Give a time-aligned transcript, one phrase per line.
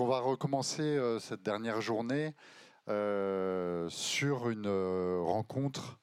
[0.00, 2.34] on va recommencer cette dernière journée
[2.86, 4.68] sur une
[5.20, 5.98] rencontre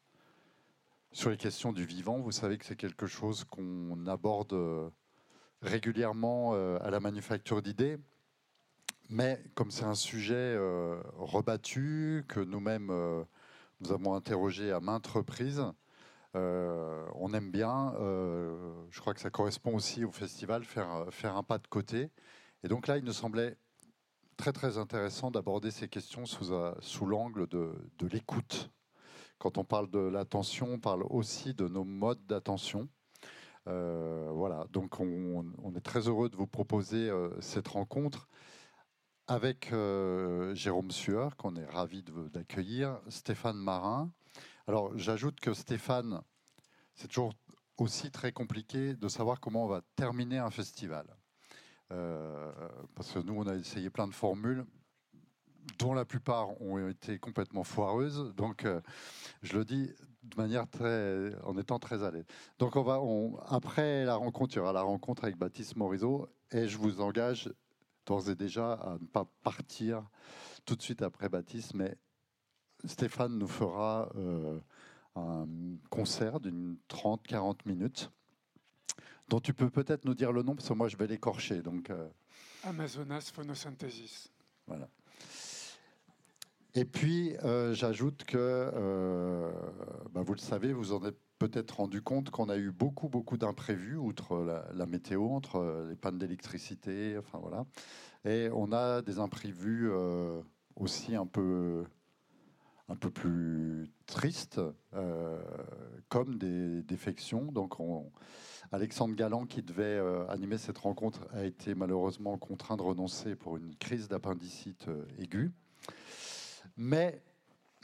[1.12, 2.20] sur les questions du vivant.
[2.20, 4.92] Vous savez que c'est quelque chose qu'on aborde
[5.62, 7.98] régulièrement à la manufacture d'idées.
[9.10, 10.58] Mais comme c'est un sujet
[11.18, 13.26] rebattu, que nous-mêmes
[13.82, 15.64] nous avons interrogé à maintes reprises,
[16.36, 21.36] euh, on aime bien, euh, je crois que ça correspond aussi au festival, faire, faire
[21.36, 22.10] un pas de côté.
[22.64, 23.58] Et donc là, il nous semblait
[24.38, 26.74] très très intéressant d'aborder ces questions sous, euh,
[27.06, 28.72] l'angle de, l'écoute.
[29.38, 32.88] Quand on parle de l'attention, on parle aussi de nos modes d'attention.
[33.66, 38.28] voilà, donc on, est très heureux de vous proposer cette rencontre
[39.28, 39.70] avec
[40.54, 44.12] Jérôme Sueur, qu'on est ravi d'accueillir, Stéphane Marin,
[44.66, 46.22] alors j'ajoute que Stéphane,
[46.96, 47.34] c'est toujours
[47.78, 51.06] aussi très compliqué de savoir comment on va terminer un festival.
[51.94, 52.52] Euh,
[52.96, 54.66] parce que nous, on a essayé plein de formules
[55.80, 58.34] dont la plupart ont été complètement foireuses.
[58.36, 58.82] Donc, euh,
[59.44, 59.92] je le dis
[60.24, 62.26] de manière très, en étant très à l'aise.
[62.60, 63.00] Donc, on va,
[63.48, 67.52] après la rencontre, il y aura la rencontre avec Baptiste Morisot, et je vous engage
[68.06, 70.04] d'ores et déjà à ne pas partir
[70.66, 71.96] tout de suite après Baptiste, mais
[72.86, 74.60] Stéphane nous fera euh,
[75.16, 75.48] un
[75.90, 78.12] concert d'une 30-40 minutes,
[79.28, 81.62] dont tu peux peut-être nous dire le nom, parce que moi je vais l'écorcher.
[81.62, 82.08] Donc, euh.
[82.64, 84.30] Amazonas photosynthesis.
[84.68, 84.88] Voilà.
[86.76, 89.52] Et puis, euh, j'ajoute que,
[90.12, 93.38] bah, vous le savez, vous en êtes peut-être rendu compte qu'on a eu beaucoup, beaucoup
[93.38, 97.66] d'imprévus, outre la, la, météo, entre les pannes d'électricité, enfin voilà.
[98.26, 99.90] Et on a des imprévus
[100.76, 101.84] aussi un peu
[102.90, 104.62] un peu plus triste,
[104.94, 105.42] euh,
[106.10, 107.52] comme des défections.
[107.52, 107.80] Donc,
[108.74, 113.56] Alexandre Galland, qui devait euh, animer cette rencontre, a été malheureusement contraint de renoncer pour
[113.56, 115.52] une crise d'appendicite euh, aiguë.
[116.76, 117.22] Mais,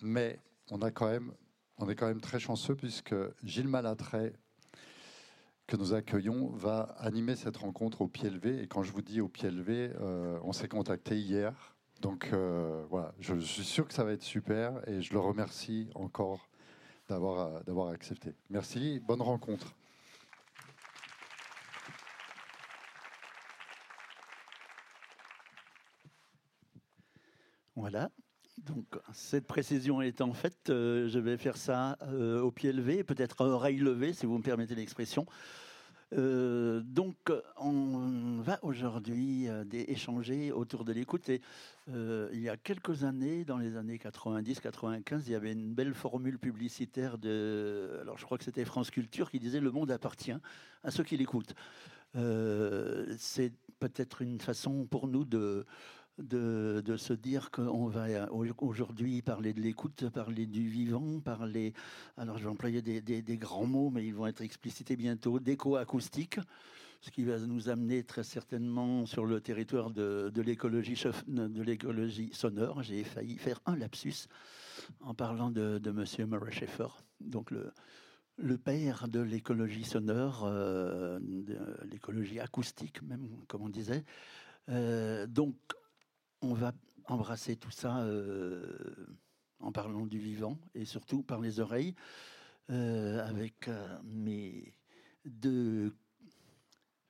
[0.02, 0.40] mais
[0.72, 4.34] on, est quand même très chanceux puisque Gilles Malatray,
[5.68, 8.62] que nous accueillons, va animer cette rencontre au pied levé.
[8.62, 9.92] Et quand je vous dis au pied levé,
[10.44, 14.82] on s'est contacté hier donc euh, voilà, je, suis sûr que ça va être super
[14.88, 16.48] et je le remercie encore
[17.10, 18.36] d'avoir accepté.
[18.50, 19.76] Merci, bonne rencontre.
[27.80, 28.10] Voilà.
[28.66, 33.40] Donc, cette précision étant faite, euh, je vais faire ça euh, au pied levé, peut-être
[33.40, 35.26] oreille levée, si vous me permettez l'expression.
[36.18, 37.16] Euh, donc,
[37.56, 41.30] on va aujourd'hui échanger autour de l'écoute.
[41.88, 46.38] Il y a quelques années, dans les années 90-95, il y avait une belle formule
[46.38, 50.36] publicitaire de, alors je crois que c'était France Culture, qui disait le monde appartient
[50.84, 51.56] à ceux qui l'écoutent.
[52.14, 55.66] C'est peut-être une façon pour nous de
[56.20, 58.08] de, se dire qu'on va
[58.60, 61.74] aujourd'hui parler de l'écoute, parler du vivant, parler,
[62.18, 66.40] alors je vais employer des, grands mots, mais ils vont être explicités bientôt, d'éco-acoustique,
[67.02, 70.98] ce qui va nous amener très certainement sur le territoire de, l'écologie
[72.34, 72.84] sonore.
[72.84, 74.28] J'ai failli faire un lapsus
[75.02, 76.88] en parlant de, de Monsieur Murray Schaeffer,
[77.22, 77.72] donc le,
[78.42, 81.58] le père de l'écologie sonore, euh, de
[81.92, 84.04] l'écologie acoustique même, comme on disait.
[84.70, 85.56] Euh, donc,
[86.42, 86.74] on va
[87.06, 89.08] embrasser tout ça euh,
[89.60, 91.96] en parlant du vivant et surtout par les oreilles
[92.70, 94.76] euh, avec euh, mes
[95.26, 95.96] deux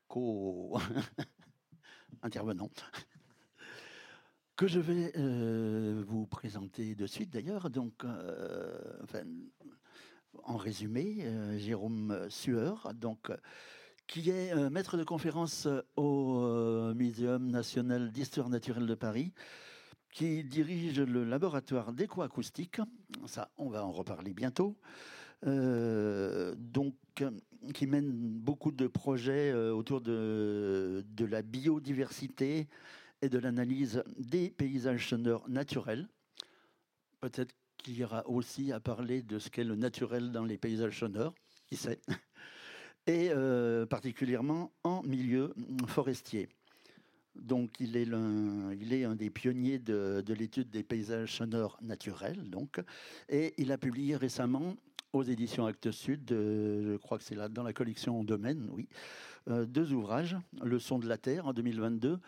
[0.07, 2.71] co-intervenants
[4.55, 5.11] que je vais
[6.03, 7.69] vous présenter de suite d'ailleurs.
[7.69, 8.03] Donc,
[10.43, 11.25] en résumé,
[11.57, 12.91] Jérôme Sueur,
[14.09, 19.33] qui est euh, maître de conférence euh, au euh, Muséum national d'histoire naturelle de Paris,
[20.11, 22.81] qui dirige le laboratoire d'écoacoustique.
[23.27, 24.75] Ça, on va en reparler bientôt.
[25.43, 26.95] donc,
[27.73, 32.67] qui mène beaucoup de projets autour de, la biodiversité
[33.21, 36.09] et de l'analyse des paysages sonores naturels.
[37.21, 40.99] Peut-être qu'il y aura aussi à parler de ce qu'est le naturel dans les paysages
[40.99, 41.35] sonores,
[41.67, 42.01] qui sait
[43.09, 45.55] et euh, particulièrement en milieu
[45.87, 46.47] forestier.
[47.35, 48.07] Donc, il est,
[48.79, 52.49] il est un des pionniers de, l'étude des paysages sonores naturels.
[52.49, 52.79] Donc,
[53.27, 54.75] et il a publié récemment
[55.13, 58.87] aux éditions Actes Sud, euh, je crois que c'est là dans la collection Domaine, oui,
[59.49, 62.19] euh, deux ouvrages, Le son de la Terre en 2022,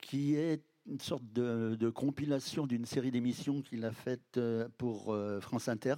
[0.00, 4.40] qui est une sorte de, de compilation d'une série d'émissions qu'il a faites
[4.76, 5.94] pour France Inter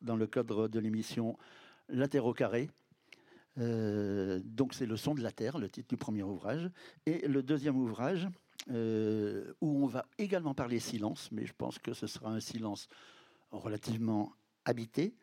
[0.00, 1.36] dans le cadre de l'émission
[1.88, 2.70] la Terre au carré.
[3.58, 6.70] Euh, donc c'est le son de la Terre, le titre du premier ouvrage.
[7.06, 8.28] Et le deuxième ouvrage,
[8.68, 8.72] où
[9.84, 12.88] on va également parler silence, mais je pense que ce sera un silence
[13.50, 14.32] relativement
[14.64, 15.14] habité,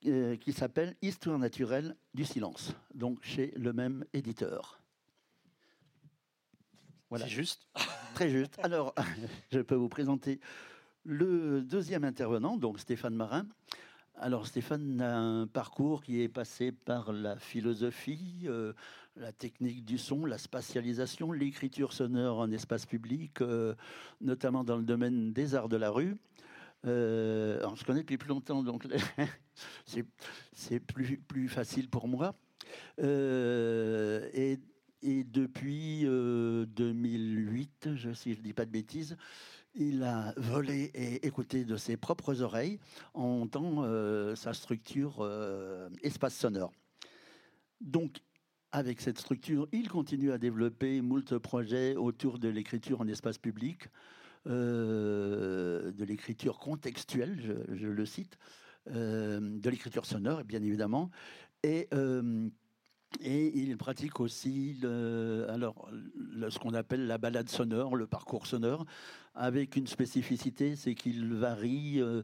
[0.00, 4.80] qui s'appelle Histoire naturelle du silence, donc chez le même éditeur.
[7.10, 7.24] Voilà.
[7.24, 7.66] C'est juste.
[8.14, 8.58] Très juste.
[8.62, 8.94] Alors,
[9.52, 10.40] je peux vous présenter
[11.04, 13.46] le deuxième intervenant, donc Stéphane Marin.
[14.22, 18.74] Alors Stéphane a un parcours qui est passé par la philosophie, euh,
[19.16, 23.74] la technique du son, la spatialisation, l'écriture sonore en espace public, euh,
[24.20, 26.18] notamment dans le domaine des arts de la rue.
[26.84, 28.86] Euh, on se connaît depuis plus longtemps, donc
[29.86, 32.34] c'est plus, facile pour moi.
[32.98, 34.58] et
[35.02, 39.16] depuis 2008, euh, je, si je ne dis pas de bêtises,
[39.74, 42.78] il a volé et écouté de ses propres oreilles
[43.14, 46.72] en montant euh, sa structure euh, espace sonore.
[47.80, 48.18] Donc,
[48.72, 53.88] avec cette structure, il continue à développer moult projets autour de l'écriture en espace public,
[54.46, 58.38] de l'écriture contextuelle, je, le cite,
[58.86, 61.10] de l'écriture sonore, bien évidemment,
[63.22, 65.90] et il pratique aussi alors,
[66.48, 68.86] ce qu'on appelle la balade sonore, le parcours sonore,
[69.34, 72.22] avec une spécificité, c'est qu'il varie euh,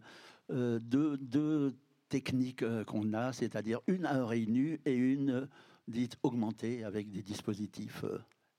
[0.51, 1.75] euh, deux,
[2.09, 5.49] techniques euh, qu'on a, c'est-à-dire une à oreille nue et une
[5.89, 8.05] dite augmentée avec des dispositifs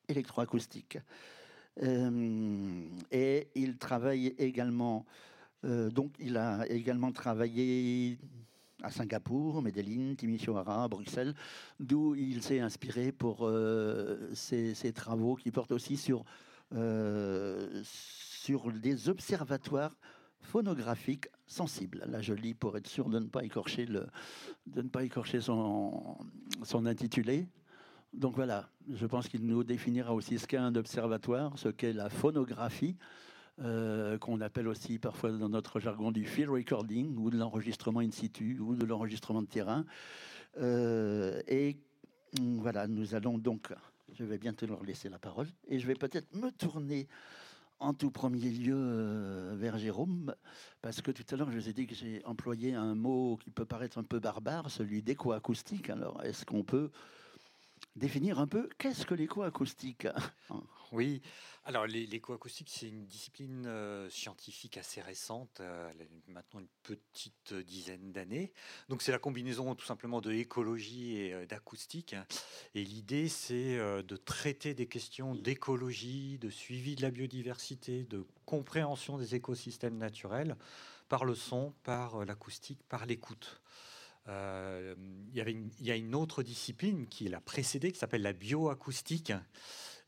[0.07, 0.99] électroacoustiques.
[1.81, 5.05] et il travaille également,
[5.63, 8.17] donc il a également travaillé
[8.83, 11.33] à Singapour, Medellin, Timisoara, Bruxelles,
[11.79, 16.23] d'où il s'est inspiré pour euh, ses, travaux qui portent aussi sur,
[16.75, 19.95] euh, sur des observatoires
[20.41, 22.03] phonographiques sensibles.
[22.07, 24.07] Là, je lis pour être sûr de ne pas écorcher, le,
[24.67, 26.17] de ne pas écorcher son,
[26.63, 27.47] son intitulé.
[28.13, 32.09] Donc voilà, je pense qu'il nous définira aussi ce qu'est un observatoire, ce qu'est la
[32.09, 32.95] phonographie,
[33.59, 38.11] euh, qu'on appelle aussi parfois dans notre jargon du field recording ou de l'enregistrement in
[38.11, 39.85] situ ou de l'enregistrement de terrain.
[40.59, 41.77] Euh, et
[42.39, 43.73] mm, voilà, nous allons donc,
[44.13, 47.07] je vais bientôt leur laisser la parole et je vais peut-être me tourner
[47.79, 50.35] en tout premier lieu euh, vers Jérôme,
[50.81, 53.51] parce que tout à l'heure je vous ai dit que j'ai employé un mot qui
[53.51, 55.89] peut paraître un peu barbare, celui d'écho-acoustique.
[55.89, 56.91] Alors, est-ce qu'on peut
[57.97, 60.07] définir un peu qu'est-ce que l'écho-acoustique
[60.91, 61.21] Oui,
[61.65, 65.91] alors l'écoacoustique, c'est une discipline euh, scientifique assez récente, euh,
[66.29, 68.53] maintenant une petite dizaine d'années.
[68.87, 72.15] Donc c'est la combinaison tout simplement de écologie et euh, d'acoustique.
[72.73, 79.17] Et l'idée, c'est de traiter des questions d'écologie, de suivi de la biodiversité, de compréhension
[79.17, 80.55] des écosystèmes naturels
[81.09, 83.61] par le son, par l'acoustique, par l'écoute.
[84.27, 89.33] Il y a une autre discipline qui l'a précédée, qui s'appelle la bioacoustique.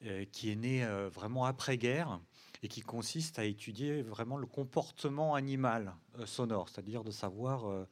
[0.06, 2.22] Euh, qui est né euh, vraiment après-guerre
[2.64, 7.86] et qui consiste à étudier vraiment le comportement animal euh, sonore, c'est-à-dire de savoir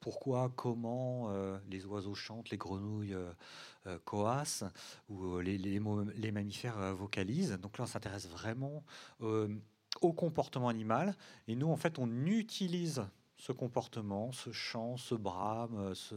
[0.00, 1.30] pourquoi, comment
[1.70, 3.16] les oiseaux chantent, les grenouilles
[4.04, 4.64] coassent
[5.08, 5.80] ou les,
[6.32, 7.52] mammifères vocalisent.
[7.52, 8.84] Donc là, on s'intéresse vraiment
[9.20, 11.14] au comportement animal
[11.46, 13.06] et nous, en fait, on utilise
[13.44, 16.14] ce comportement, ce chant, ce brame, ce,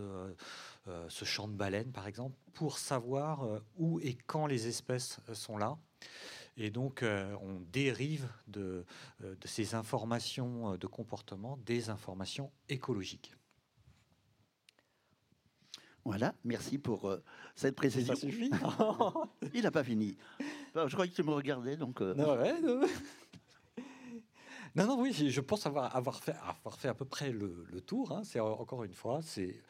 [0.88, 5.20] euh, ce chant de baleine, par exemple, pour savoir euh, où et quand les espèces
[5.28, 5.78] euh, sont là.
[6.56, 8.84] Et donc, on dérive de,
[9.20, 13.32] de, ces informations de comportement des informations écologiques.
[16.04, 17.16] Voilà, merci pour
[17.54, 18.16] cette précision.
[18.16, 18.50] Ça suffit
[19.54, 20.18] Il n'a pas fini.
[20.74, 22.02] je croyais que tu me regardais, donc.
[22.02, 22.82] Non, non.
[24.98, 28.12] Oui, je pense avoir, avoir, fait, avoir fait à peu près le, tour.
[28.12, 28.22] Hein.
[28.24, 29.62] C'est encore une fois, c'est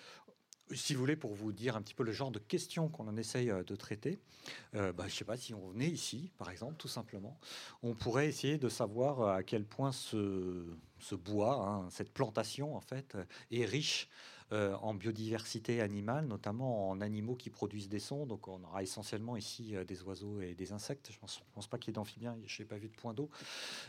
[0.71, 3.17] si vous voulez, pour vous dire un petit peu le genre de questions qu'on en
[3.17, 4.19] essaye euh, de traiter,
[4.75, 7.39] euh, bah, je ne sais pas si on venait ici, par exemple, tout simplement,
[7.83, 10.65] on pourrait essayer de savoir euh, à quel point ce,
[11.15, 13.17] bois, hein, cette plantation, en fait,
[13.51, 14.09] est riche
[14.51, 18.25] en biodiversité animale, notamment en animaux qui produisent des sons.
[18.25, 21.09] Donc, on aura essentiellement ici des oiseaux et des insectes.
[21.11, 23.13] Je ne pense, pense, pas qu'il y ait d'amphibiens, je n'ai pas vu de point
[23.13, 23.29] d'eau.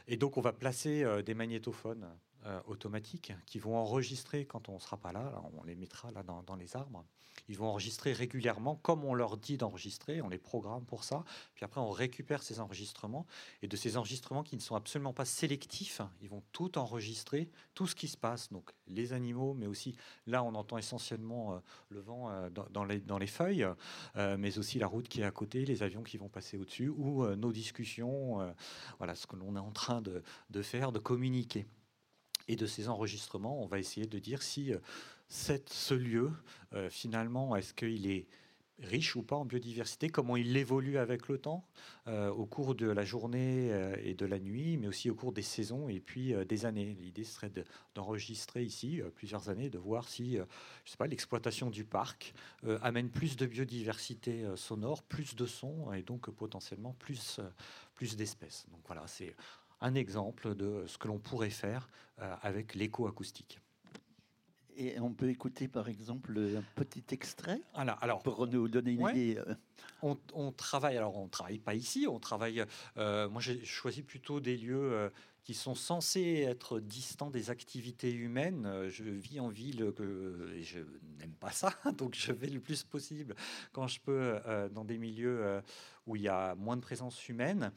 [0.08, 2.08] Et donc, on va placer des magnétophones
[2.46, 6.22] euh, automatiques qui vont enregistrer quand on ne sera pas là, on les mettra là
[6.22, 7.04] dans, les arbres.
[7.48, 11.24] Ils vont enregistrer régulièrement comme on leur dit d'enregistrer, on les programme pour ça.
[11.56, 13.26] Puis après, on récupère ces enregistrements
[13.60, 17.88] et de ces enregistrements qui ne sont absolument pas sélectifs, ils vont tout enregistrer, tout
[17.88, 22.00] ce qui se passe, donc les animaux, mais aussi là, on entend essentiellement euh, le
[22.00, 23.66] vent euh, dans, les, feuilles,
[24.14, 27.26] mais aussi la route qui est à côté, les avions qui vont passer au-dessus ou
[27.34, 28.54] nos discussions,
[28.98, 31.66] voilà ce que l'on est en train de faire, de communiquer.
[32.48, 34.78] Et de ces enregistrements, on va essayer de dire si euh,
[35.28, 36.32] cette, ce lieu,
[36.74, 38.26] euh, finalement, est-ce qu'il est
[38.80, 41.66] riche ou pas en biodiversité, comment il évolue avec le temps,
[42.06, 43.72] euh, au cours de la journée
[44.04, 46.96] et de la nuit, mais aussi au cours des saisons et puis des années.
[47.00, 47.50] L'idée serait
[47.96, 50.38] d'enregistrer ici plusieurs années, de voir si,
[50.84, 52.34] je l'exploitation du parc
[52.82, 57.40] amène plus de biodiversité sonore, plus de sons et donc potentiellement plus,
[57.94, 58.64] plus d'espèces.
[58.70, 59.34] Donc voilà, c'est
[59.80, 61.88] un exemple de ce que l'on pourrait faire
[62.42, 63.60] avec l'éco-acoustique.
[64.80, 69.08] Et on peut écouter par exemple un petit extrait alors, alors, pour nous donner une
[69.08, 69.36] idée.
[69.36, 69.54] Euh.
[70.02, 72.64] On, travaille, alors on travaille pas ici, on travaille.
[72.96, 75.10] Euh, moi j'ai choisi plutôt des lieux euh,
[75.48, 78.86] qui sont censés être distants des activités humaines.
[78.90, 79.94] Je vis en ville
[80.54, 80.80] et je
[81.18, 83.34] n'aime pas ça, donc je vais le plus possible
[83.72, 84.38] quand je peux
[84.74, 85.62] dans des milieux
[86.06, 87.72] où il y a moins de présence humaine.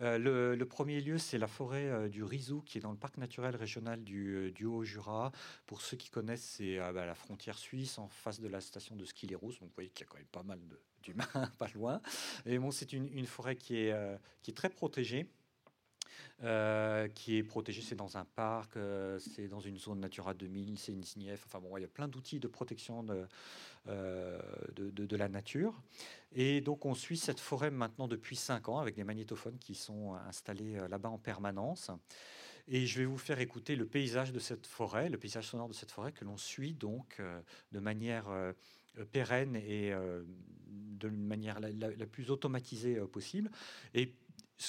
[0.00, 3.18] Euh, le, premier lieu, c'est la forêt euh, du Rizou, qui est dans le parc
[3.18, 5.30] naturel régional du, euh, Haut-Jura.
[5.66, 9.04] Pour ceux qui connaissent, c'est à la frontière suisse, en face de la station de
[9.04, 10.58] ski Donc vous voyez qu'il y a quand même pas mal
[11.04, 11.24] d'humains
[11.58, 12.00] pas loin.
[12.46, 15.28] Et bon, c'est une, forêt qui est très protégée.
[17.14, 18.72] Qui est protégée, c'est dans un parc,
[19.18, 21.44] c'est dans une zone Natura 2000, c'est une SNIF.
[21.46, 23.26] Enfin bon, il y a plein d'outils de protection de,
[23.86, 25.80] de, de, la nature.
[26.34, 30.14] Et donc on suit cette forêt maintenant depuis 5 ans avec des magnétophones qui sont
[30.28, 31.90] installés euh, là-bas en permanence.
[32.68, 35.74] Et je vais vous faire écouter le paysage de cette forêt, le paysage sonore de
[35.74, 37.40] cette forêt que l'on suit donc euh,
[37.72, 38.52] de manière euh,
[39.10, 39.92] pérenne et
[40.68, 43.50] de manière la, plus automatisée possible.
[43.94, 44.12] Et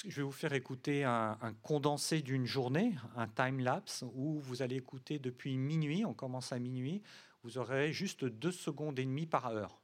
[0.06, 5.18] je vais vous faire écouter un, condensé d'une journée, un time-lapse, où vous allez écouter
[5.18, 7.02] depuis minuit, on commence à minuit,
[7.42, 9.80] vous aurez juste 2 secondes et demie par heure.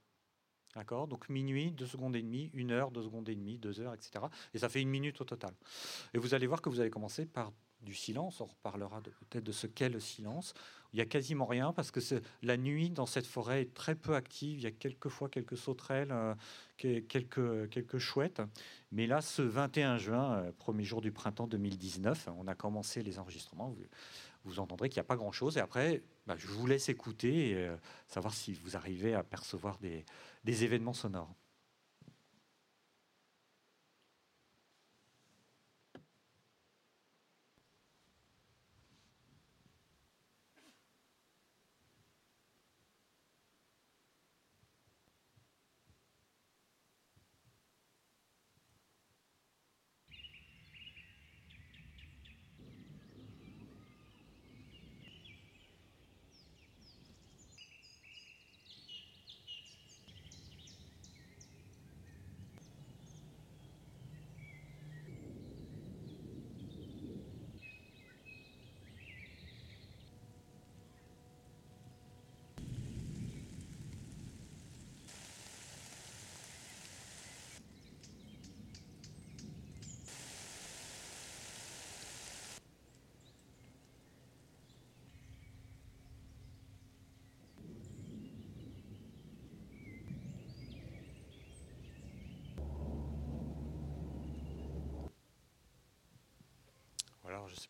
[0.75, 1.09] D'accord?
[1.09, 4.25] Donc minuit, 2 secondes et demie, 1 heure, 2 secondes et demie, 2 heures, etc.
[4.55, 5.53] Et ça fait une minute au total.
[6.15, 7.53] Et vous allez voir que vous allez commencer par
[7.83, 8.41] du silence.
[8.41, 10.55] On reparlera peut-être de ce qu'est le silence.
[10.93, 12.01] Il n'y a quasiment rien parce que
[12.43, 14.59] la nuit dans cette forêt est très peu active.
[14.59, 16.35] Il y a quelquefois quelques sauterelles, euh,
[16.79, 18.43] quelques, chouettes.
[18.91, 23.19] Mais là, ce 21 juin, euh, premier jour du printemps 2019, on a commencé les
[23.19, 23.75] enregistrements.
[24.45, 25.59] Vous, entendrez qu'il n'y a pas grand-chose.
[25.59, 27.77] Et après, bah, je vous laisse écouter et euh,
[28.09, 31.33] savoir si vous arrivez à percevoir des événements sonores.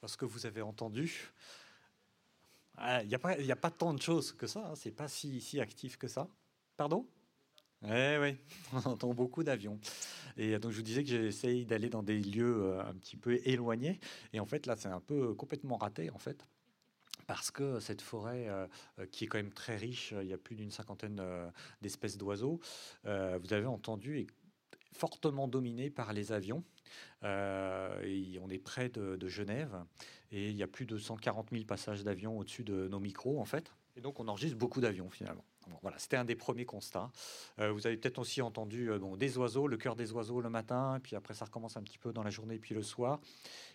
[0.02, 1.30] Alors, je ne sais pas ce que vous avez entendu.
[2.78, 4.66] Ah, il n'y a, pas, tant de choses que ça.
[4.66, 4.75] Hein.
[4.75, 6.28] C'est pas si, actif que ça.
[6.76, 7.07] Pardon?
[7.85, 8.37] Eh oui,
[8.73, 9.78] on entend beaucoup d'avions.
[10.37, 13.40] Et donc je vous disais que j'essaye d'aller dans des lieux euh, un petit peu
[13.45, 14.00] éloignés.
[14.33, 16.47] Et en fait là, c'est un peu complètement raté en fait.
[17.26, 18.66] Parce que cette forêt, euh,
[19.12, 22.61] qui est quand même très riche, il y a plus d'une cinquantaine euh, d'espèces d'oiseaux,
[23.04, 24.26] vous avez entendu, est
[24.92, 26.64] fortement dominée par les avions.
[27.25, 29.85] Euh, on est près de, Genève
[30.32, 33.44] et il y a plus de 140 000 passages d'avions au-dessus de nos micros en
[33.44, 33.73] fait.
[33.97, 35.44] Et donc on enregistre beaucoup d'avions finalement.
[35.82, 37.11] voilà, c'était un des premiers constats.
[37.59, 40.99] Euh, vous avez peut-être aussi entendu euh, des oiseaux, le cœur des oiseaux le matin,
[41.02, 43.20] puis après ça recommence un petit peu dans la journée, puis le soir,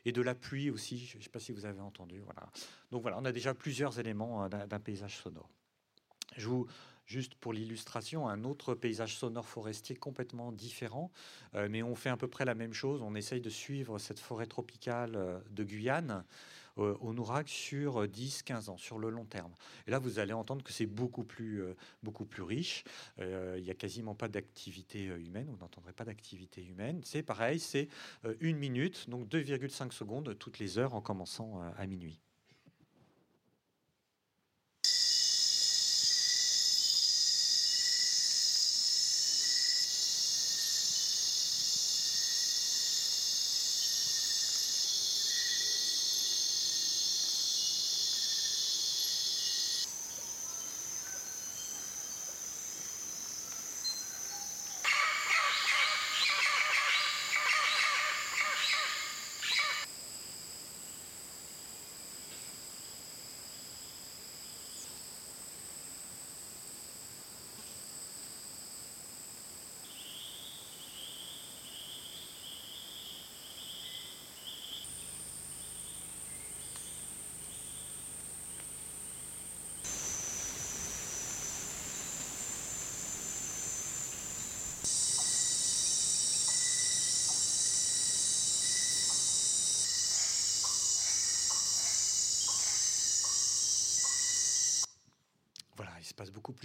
[0.03, 0.97] et de la pluie aussi.
[0.97, 2.19] Je ne sais pas si vous avez entendu.
[2.19, 2.49] Voilà.
[2.91, 5.49] Donc voilà, on a déjà plusieurs éléments d'un paysage sonore.
[6.35, 6.67] Je vous,
[7.05, 11.11] Juste pour l'illustration, un autre paysage sonore forestier complètement différent,
[11.53, 13.03] euh, mais on fait à peu près la même chose.
[13.03, 16.23] On essaye de suivre cette forêt tropicale euh, de Guyane
[16.79, 19.53] euh, au Nourac sur 10-15 ans, sur le long terme.
[19.85, 21.63] Et là, vous allez entendre que c'est beaucoup plus,
[22.01, 22.83] beaucoup plus riche.
[23.19, 27.01] Il n'y a quasiment pas d'activité humaine, vous n'entendrez pas d'activité humaine.
[27.05, 27.87] C'est pareil, c'est
[28.41, 32.19] une minute, donc 2,5 secondes toutes les heures en commençant à minuit.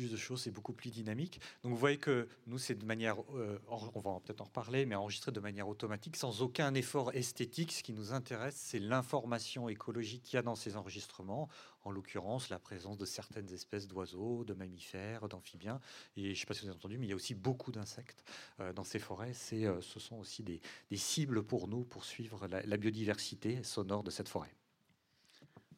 [0.00, 1.40] Plus de choses, c'est beaucoup plus dynamique.
[1.62, 4.94] Donc vous voyez que nous, c'est de manière, euh, on va peut-être en reparler, mais
[4.94, 7.72] enregistré de manière automatique, sans aucun effort esthétique.
[7.72, 11.50] Ce qui nous intéresse, c'est l'information écologique qu'il y a dans ces enregistrements,
[11.84, 15.80] en l'occurrence la présence de certaines espèces d'oiseaux, de mammifères, d'amphibiens.
[16.16, 17.72] Et je ne sais pas si vous avez entendu, mais il y a aussi beaucoup
[17.72, 18.24] d'insectes
[18.60, 19.34] euh, dans ces forêts.
[19.34, 20.62] C'est, euh, ce sont aussi des,
[20.96, 24.54] cibles pour nous pour suivre la biodiversité sonore de cette forêt.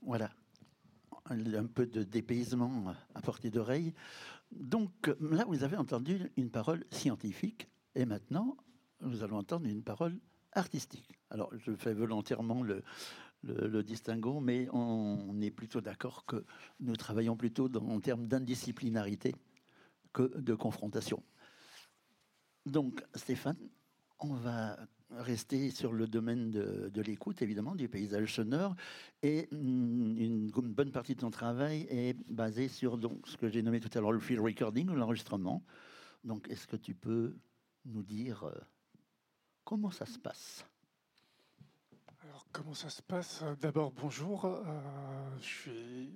[0.02, 0.30] Voilà,
[1.26, 3.94] un peu de dépaysement à portée d'oreille.
[4.50, 8.56] Donc là, vous avez entendu une parole scientifique, et maintenant,
[9.00, 10.18] nous allons entendre une parole
[10.52, 11.18] artistique.
[11.30, 12.82] Alors, je fais volontairement le,
[13.42, 16.44] le, distinguo, mais on, est plutôt d'accord que
[16.80, 19.34] nous travaillons plutôt dans, en termes d'indisciplinarité
[20.12, 21.22] que de confrontation.
[22.66, 23.56] Donc, Stéphane,
[24.20, 24.78] on va
[25.18, 28.74] rester sur le domaine de, l'écoute, évidemment, du paysage sonore.
[29.22, 33.80] Et mm, une, bonne partie de ton travail est basée sur ce que j'ai nommé
[33.80, 35.62] tout à l'heure le field recording ou l'enregistrement.
[36.24, 37.36] Donc, est-ce que tu peux
[37.84, 38.54] nous dire euh,
[39.64, 40.64] comment ça se passe?
[42.24, 43.42] Alors, comment ça se passe?
[43.60, 44.44] D'abord, bonjour.
[44.44, 44.60] Euh,
[45.40, 45.70] je,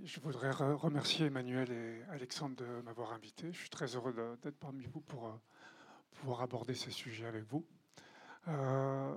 [0.05, 3.53] je, voudrais remercier Emmanuel et Alexandre de m'avoir invité.
[3.53, 5.33] Je suis très heureux d'être parmi vous pour euh,
[6.13, 7.67] pouvoir aborder ces sujets avec vous.
[8.49, 9.17] Euh,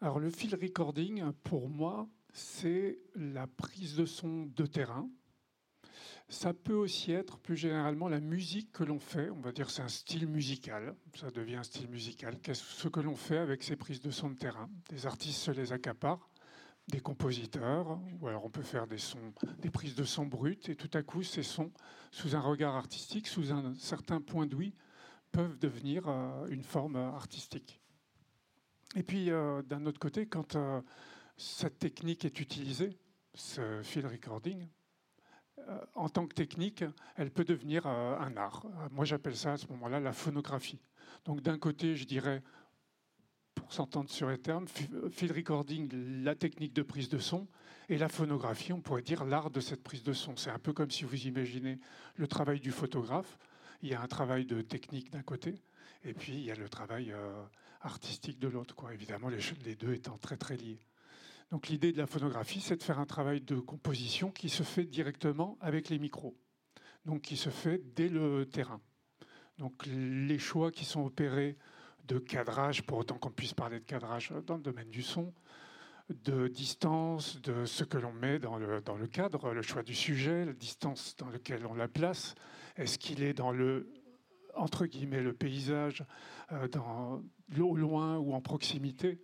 [0.00, 5.08] alors le field recording, pour moi, c'est la prise de son de terrain.
[6.28, 9.28] Ça peut aussi être plus généralement la musique que l'on fait.
[9.30, 10.96] On va dire c'est un style musical.
[11.14, 12.40] Ça devient un style musical.
[12.40, 14.70] Qu'est-ce ce que l'on fait avec ces prises de son de terrain?
[14.88, 16.30] Des artistes se les accaparent,
[16.88, 20.76] des compositeurs, ou alors on peut faire des sons, des prises de son brutes, et
[20.76, 21.70] tout à coup ces sons,
[22.10, 24.74] sous un regard artistique, sous un certain point d'ouïe,
[25.32, 27.81] peuvent devenir euh, une forme artistique.
[28.94, 30.80] Et puis, euh, d'un autre côté, quand euh,
[31.36, 32.98] cette technique est utilisée,
[33.34, 34.68] ce field recording,
[35.58, 36.84] euh, en tant que technique,
[37.16, 38.66] elle peut devenir un art.
[38.90, 40.80] Moi, j'appelle ça à ce moment-là la phonographie.
[41.24, 42.42] Donc, d'un côté, je dirais,
[43.54, 47.48] pour s'entendre sur les termes, field recording, la technique de prise de son,
[47.88, 50.36] et la phonographie, on pourrait dire l'art de cette prise de son.
[50.36, 51.78] C'est un peu comme si vous imaginez
[52.16, 53.38] le travail du photographe.
[53.82, 55.62] Il y a un travail de technique d'un côté,
[56.04, 57.12] et puis il y a le travail
[57.82, 58.74] artistique de l'autre.
[58.92, 60.80] Évidemment, les, les, deux étant très très liés.
[61.50, 64.84] Donc l'idée de la phonographie, c'est de faire un travail de composition qui se fait
[64.84, 66.36] directement avec les micros,
[67.04, 68.80] donc qui se fait dès le terrain.
[69.58, 71.58] Donc les choix qui sont opérés
[72.06, 75.32] de cadrage, pour autant qu'on puisse parler de cadrage dans le domaine du son,
[76.24, 79.94] de distance, de ce que l'on met dans le, dans le cadre, le choix du
[79.94, 82.34] sujet, la distance dans laquelle on la place,
[82.76, 83.92] est-ce qu'il est dans le
[84.54, 86.04] entre guillemets le paysage
[86.52, 86.68] euh,
[87.58, 89.22] au loin ou en proximité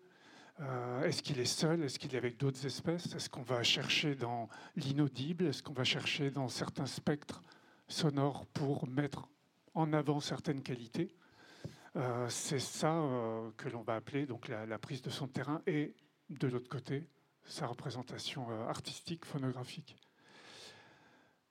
[0.60, 1.82] euh, Est-ce qu'il est seul?
[1.82, 3.14] Est-ce qu'il est avec d'autres espèces?
[3.14, 5.46] Est-ce qu'on va chercher dans l'inaudible?
[5.46, 7.42] Est-ce qu'on va chercher dans certains spectres
[7.86, 9.28] sonores pour mettre
[9.74, 11.14] en avant certaines qualités?
[11.96, 13.02] Euh, C'est ça
[13.56, 15.94] que l'on va appeler donc la, prise de son terrain et
[16.30, 17.08] de l'autre côté
[17.44, 19.96] sa représentation artistique, phonographique.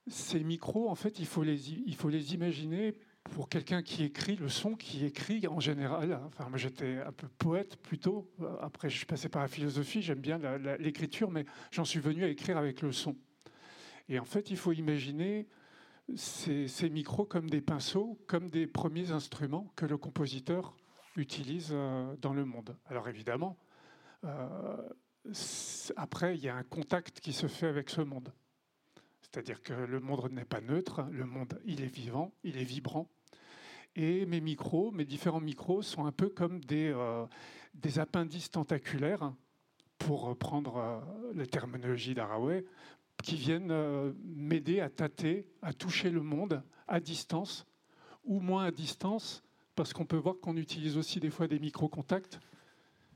[0.07, 2.95] Ces micros, en fait, il faut les imaginer
[3.31, 7.27] pour quelqu'un qui écrit, le son qui écrit en général, enfin moi j'étais un peu
[7.27, 8.29] poète plutôt,
[8.61, 10.39] après je suis passé par la philosophie, j'aime bien
[10.79, 13.15] l'écriture, mais j'en suis venu à écrire avec le son.
[14.09, 15.47] Et en fait, il faut imaginer
[16.15, 20.75] ces, micros comme des pinceaux, comme des premiers instruments que le compositeur
[21.15, 22.77] utilise euh, dans le monde.
[22.85, 23.57] Alors évidemment,
[24.23, 24.77] euh,
[25.95, 28.31] après, il y a un contact qui se fait avec ce monde.
[29.37, 33.07] C'est-à-dire que le monde n'est pas neutre, le monde, il est vivant, il est vibrant,
[33.95, 37.23] et mes micros, mes différents micros, sont un peu comme des, euh,
[37.75, 39.31] des appendices tentaculaires,
[39.99, 40.99] pour reprendre euh,
[41.35, 42.65] la terminologie d'Araway,
[43.21, 47.67] qui viennent euh, m'aider à tâter, à toucher le monde à distance,
[48.23, 49.43] ou moins à distance,
[49.75, 52.39] parce qu'on peut voir qu'on utilise aussi des fois des micro-contacts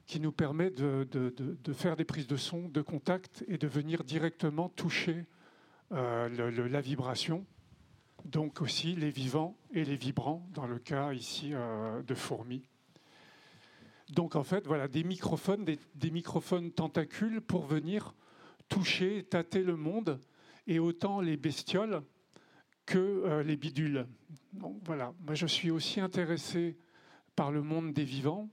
[0.05, 4.69] qui nous permettent de, faire des prises de son, de contact, et de venir directement
[4.69, 5.25] toucher
[5.91, 7.45] la vibration
[8.25, 12.63] donc aussi les vivants et les vibrants, dans le cas ici euh, de fourmis.
[14.09, 18.13] Donc en fait, voilà, des microphones, des, microphones tentacules pour venir
[18.67, 20.19] toucher, tâter le monde,
[20.67, 22.03] et autant les bestioles
[22.85, 24.07] que euh, les bidules.
[24.53, 26.77] Donc voilà, moi je suis aussi intéressé
[27.35, 28.49] par le monde des vivants,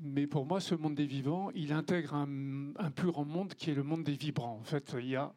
[0.00, 3.70] mais pour moi, ce monde des vivants, il intègre un, un plus grand monde qui
[3.70, 4.58] est le monde des vibrants.
[4.60, 5.32] En fait, il y a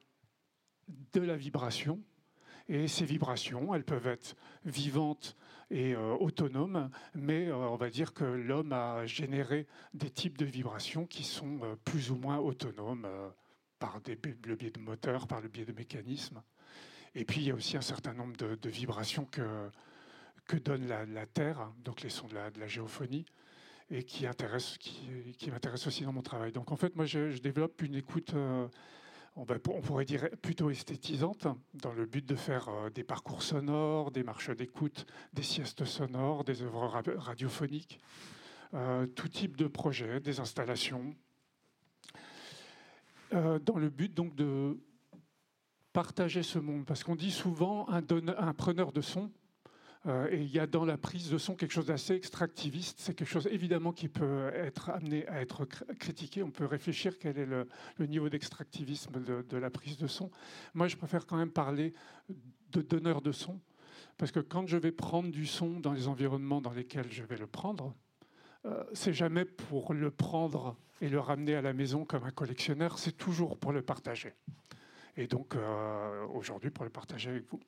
[1.13, 2.01] de la vibration,
[2.69, 5.37] et ces vibrations, elles peuvent être vivantes
[5.69, 10.45] et euh, autonomes, mais euh, on va dire que l'homme a généré des types de
[10.45, 13.07] vibrations qui sont euh, plus ou moins autonomes
[13.79, 16.41] par le biais de moteurs, par le biais de mécanismes.
[17.15, 19.69] Et puis il y a aussi un certain nombre de, vibrations que,
[20.45, 23.25] que donne la, Terre, donc les sons de la, géophonie,
[23.89, 26.51] et qui, intéresse, qui, qui m'intéresse aussi dans mon travail.
[26.51, 28.33] Donc en fait, moi, je, développe une écoute,
[29.37, 34.23] on, pourrait dire plutôt esthétisante, dans le but de faire euh, des parcours sonores, des
[34.23, 37.99] marches d'écoute, des siestes sonores, des œuvres radiophoniques,
[38.73, 41.15] euh, tout type de projets, des installations,
[43.31, 44.79] dans le but donc de
[45.91, 46.85] partager ce monde.
[46.85, 49.29] Parce qu'on dit souvent un preneur de son,
[50.07, 52.99] euh, et il y a dans la prise de son quelque chose d'assez extractiviste.
[52.99, 55.65] C'est quelque chose évidemment qui peut être amené à être
[55.99, 56.43] critiqué.
[56.43, 57.67] On peut réfléchir quel est le,
[58.05, 60.31] niveau d'extractivisme de, la prise de son.
[60.73, 61.93] Moi, je préfère quand même parler
[62.71, 63.59] de donneur de son.
[64.17, 67.37] Parce que quand je vais prendre du son dans les environnements dans lesquels je vais
[67.37, 67.93] le prendre,
[68.65, 72.97] euh, c'est jamais pour le prendre et le ramener à la maison comme un collectionneur,
[72.97, 74.33] c'est toujours pour le partager.
[75.15, 77.59] Et donc euh, aujourd'hui pour le partager avec vous.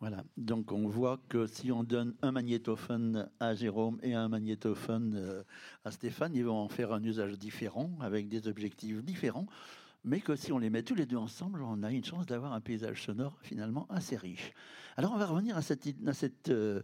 [0.00, 5.14] Voilà, donc on voit que si on donne un magnétophone à Jérôme et un magnétophone
[5.14, 5.42] euh,
[5.84, 9.44] à Stéphane, ils vont en faire un usage différent, avec des objectifs différents,
[10.02, 12.54] mais que si on les met tous les deux ensemble, on a une chance d'avoir
[12.54, 14.54] un paysage sonore finalement assez riche.
[14.96, 16.80] Alors on va revenir à cette, cette, euh,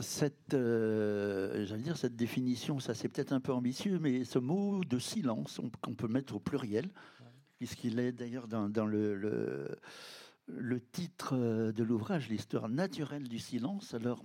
[0.00, 4.98] cette, euh, dire cette définition, ça c'est peut-être un peu ambitieux, mais ce mot de
[4.98, 6.88] silence qu'on peut mettre au pluriel,
[7.58, 9.76] puisqu'il est d'ailleurs dans, dans le le
[10.78, 13.94] titre euh, de l'ouvrage, l'histoire naturelle du silence.
[13.94, 14.24] Alors,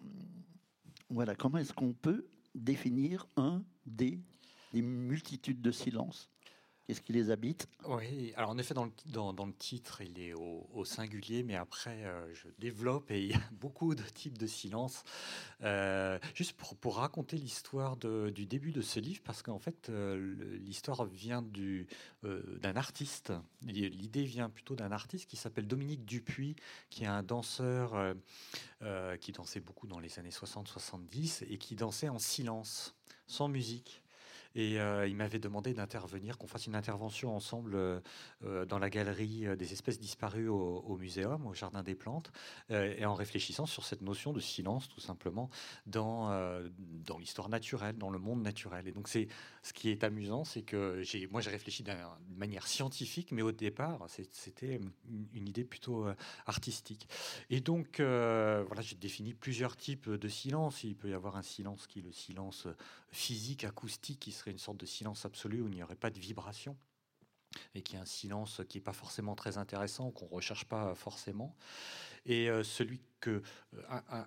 [1.09, 4.19] voilà, comment est-ce qu'on peut définir un des,
[4.73, 6.29] des multitudes de silences?
[6.89, 7.67] Qu'est-ce qui les habite?
[7.85, 12.47] Oui, alors en effet, dans le, titre, il est au, singulier, mais après, euh, je
[12.57, 15.03] développe et il y a beaucoup de types de silence.
[15.61, 20.57] Euh, juste pour, pour raconter l'histoire du début de ce livre, parce qu'en fait, euh,
[20.65, 21.43] l'histoire vient
[22.23, 23.33] d'un artiste.
[23.67, 26.55] L'idée vient plutôt d'un artiste qui s'appelle Dominique Dupuis,
[26.89, 28.15] qui est un danseur
[29.19, 32.95] qui dansait beaucoup dans les années 60-70 et qui dansait en silence,
[33.27, 34.01] sans musique.
[34.55, 37.99] Et euh, il m'avait demandé d'intervenir, qu'on fasse une intervention ensemble euh,
[38.43, 42.31] euh, dans la galerie des espèces disparues au, au muséum, au Jardin des Plantes,
[42.69, 45.49] et en réfléchissant sur cette notion de silence, tout simplement,
[45.85, 46.29] dans,
[47.05, 48.87] dans l'histoire naturelle, dans le monde naturel.
[48.87, 49.27] Et donc, c'est
[49.63, 54.05] ce qui est amusant, c'est que moi, j'ai réfléchi d'une manière scientifique, mais au départ,
[54.31, 54.79] c'était
[55.33, 56.05] une idée plutôt
[56.45, 57.07] artistique.
[57.49, 60.83] Et donc, voilà, j'ai défini plusieurs types de silence.
[60.83, 62.67] Il peut y avoir un silence qui est le silence
[63.11, 66.19] physique, acoustique, qui serait une sorte de silence absolu où il n'y aurait pas de
[66.19, 66.77] vibration
[67.73, 70.93] et qui est un silence qui n'est pas forcément très intéressant, qu'on ne recherche pas
[70.95, 71.55] forcément.
[72.25, 73.41] Et euh, celui que,
[73.75, 73.81] euh,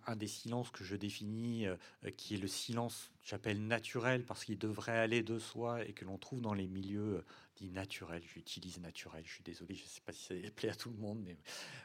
[0.07, 1.77] un, des silences que je définis, euh,
[2.17, 6.19] qui est le silence, j'appelle naturel, parce qu'il devrait aller de soi et que l'on
[6.19, 7.25] trouve dans les milieux
[7.57, 10.75] dit naturel, j'utilise naturel, je suis désolé, je ne sais pas si ça plaît à
[10.75, 11.37] tout le monde, mais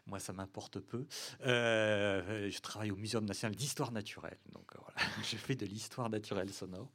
[0.06, 1.06] moi ça m'importe peu.
[1.42, 6.90] Je travaille au Muséum national d'histoire naturelle, donc voilà, je fais de l'histoire naturelle sonore.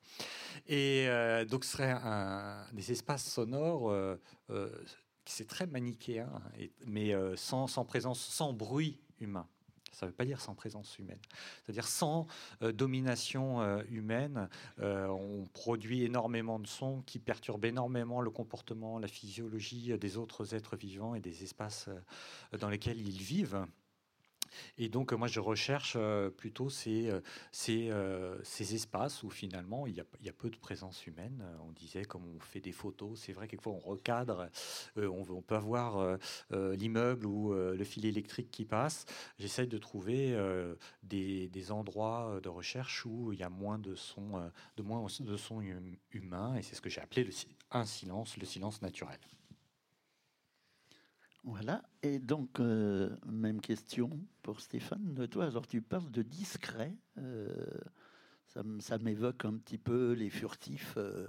[0.67, 1.07] Et
[1.49, 4.19] donc ce serait un, des espaces sonores
[5.25, 9.47] c'est très manichéen, hein, mais sans, sans présence, sans bruit humain.
[9.93, 11.21] Ça ne veut pas dire sans présence humaine.
[11.63, 12.27] C'est-à-dire sans
[12.63, 14.49] euh, domination euh, humaine,
[14.81, 20.55] euh, on produit énormément de sons qui perturbent énormément le comportement, la physiologie des autres
[20.55, 21.89] êtres vivants et des espaces
[22.59, 23.67] dans lesquels ils vivent.
[24.79, 27.21] Et donc, moi, je recherche euh, plutôt ces, euh,
[27.69, 31.45] euh, ces, espaces où finalement il y, a, peu de présence humaine.
[31.67, 34.49] On disait, comme on fait des photos, c'est vrai, quelquefois on recadre,
[34.97, 36.19] on, peut avoir
[36.51, 39.05] l'immeuble ou le fil électrique qui passe.
[39.39, 40.37] J'essaye de trouver
[41.03, 45.37] des, des, endroits de recherche où il y a moins de sons, de moins de
[45.37, 47.29] sons hum, humains, et c'est ce que j'ai appelé
[47.71, 49.19] un silence, le silence naturel.
[51.45, 51.83] Voilà.
[52.03, 54.11] Et donc, euh, même question
[54.43, 55.27] pour Stéphane.
[55.29, 56.95] Toi, alors tu parles de discret.
[57.19, 57.49] Euh,
[58.81, 61.27] ça, m'évoque un petit peu les furtifs euh,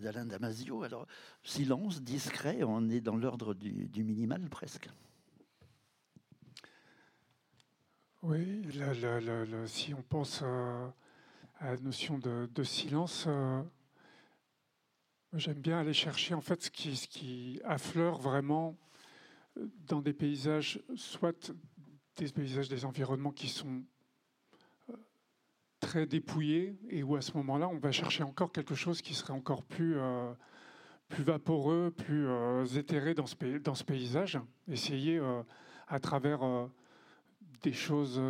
[0.00, 0.82] d'Alain Damasio.
[0.82, 1.06] Alors,
[1.44, 4.88] silence, discret, on est dans l'ordre du, minimal presque.
[8.22, 8.66] Oui,
[9.66, 10.94] si on pense à,
[11.60, 13.28] la notion de, silence,
[15.34, 18.76] j'aime bien aller chercher en fait ce qui affleure vraiment
[19.86, 21.52] dans des paysages, soit
[22.16, 23.82] des paysages des environnements qui sont
[24.90, 24.96] euh,
[25.80, 29.32] très dépouillés et où à ce moment-là, on va chercher encore quelque chose qui serait
[29.32, 30.32] encore plus, euh,
[31.08, 34.38] plus vaporeux, plus euh, éthéré dans ce, paysage.
[34.68, 35.20] Essayer
[35.88, 36.40] à travers
[37.62, 38.20] des choses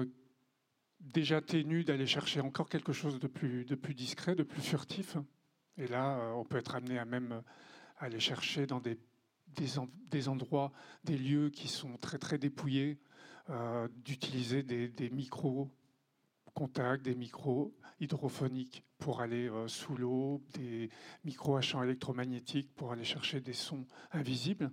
[1.01, 5.17] déjà ténues d'aller chercher encore quelque chose de plus, de plus discret, de plus furtif.
[5.79, 7.43] Et là, on peut être amené à même
[7.99, 8.99] aller chercher dans des
[9.57, 10.73] des, endroits,
[11.05, 12.99] des lieux qui sont très dépouillés,
[13.51, 15.71] euh, d'utiliser des, micros
[16.55, 20.91] contacts, des micros hydrophoniques pour aller euh, sous l'eau, des
[21.25, 24.71] micros à champ électromagnétique pour aller chercher des sons invisibles.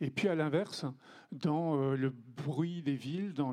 [0.00, 0.84] Et puis à l'inverse,
[1.32, 3.52] dans euh, le bruit des villes, dans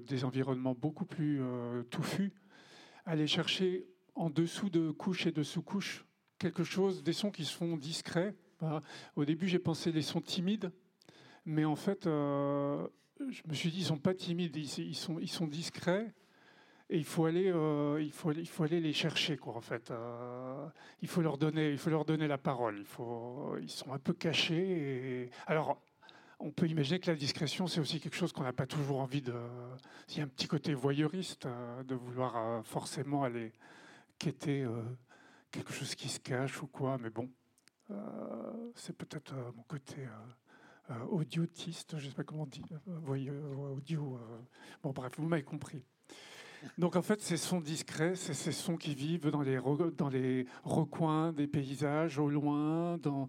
[0.00, 1.40] des environnements beaucoup plus
[1.90, 2.32] touffus,
[3.04, 6.04] aller chercher en dessous de couches et de sous-couches
[6.38, 7.76] quelque chose, des sons qui se font
[9.16, 10.70] Au début, j'ai pensé les sons timides,
[11.44, 12.86] mais en fait, euh,
[13.18, 16.12] je me suis dit, ils sont pas timides, ils, sont, discrets.
[16.90, 19.56] Et il faut aller, euh, il faut, aller les chercher, quoi.
[19.56, 20.66] En fait, euh,
[21.00, 22.84] il faut leur donner, il faut leur donner la parole.
[23.60, 25.30] Ils sont un peu cachés.
[25.46, 25.80] Alors,
[26.38, 29.22] on peut imaginer que la discrétion, c'est aussi quelque chose qu'on n'a pas toujours envie
[29.22, 29.34] de.
[30.10, 31.48] Il y a un petit côté voyeuriste
[31.86, 33.52] de vouloir forcément aller
[34.18, 34.66] quêter
[35.50, 37.41] quelque chose qui se cache ou quoi, mais bon, euh,
[38.74, 39.96] c'est peut-être euh, mon côté
[40.90, 42.64] euh, audiotiste, je ne sais pas comment on dit,
[43.08, 44.18] audio.
[44.82, 45.82] bon, bref, vous m'avez compris.
[46.78, 49.58] Donc en fait, ces sons discrets, c'est ces sons qui vivent dans les,
[49.96, 53.26] dans les recoins des paysages, au loin, dans,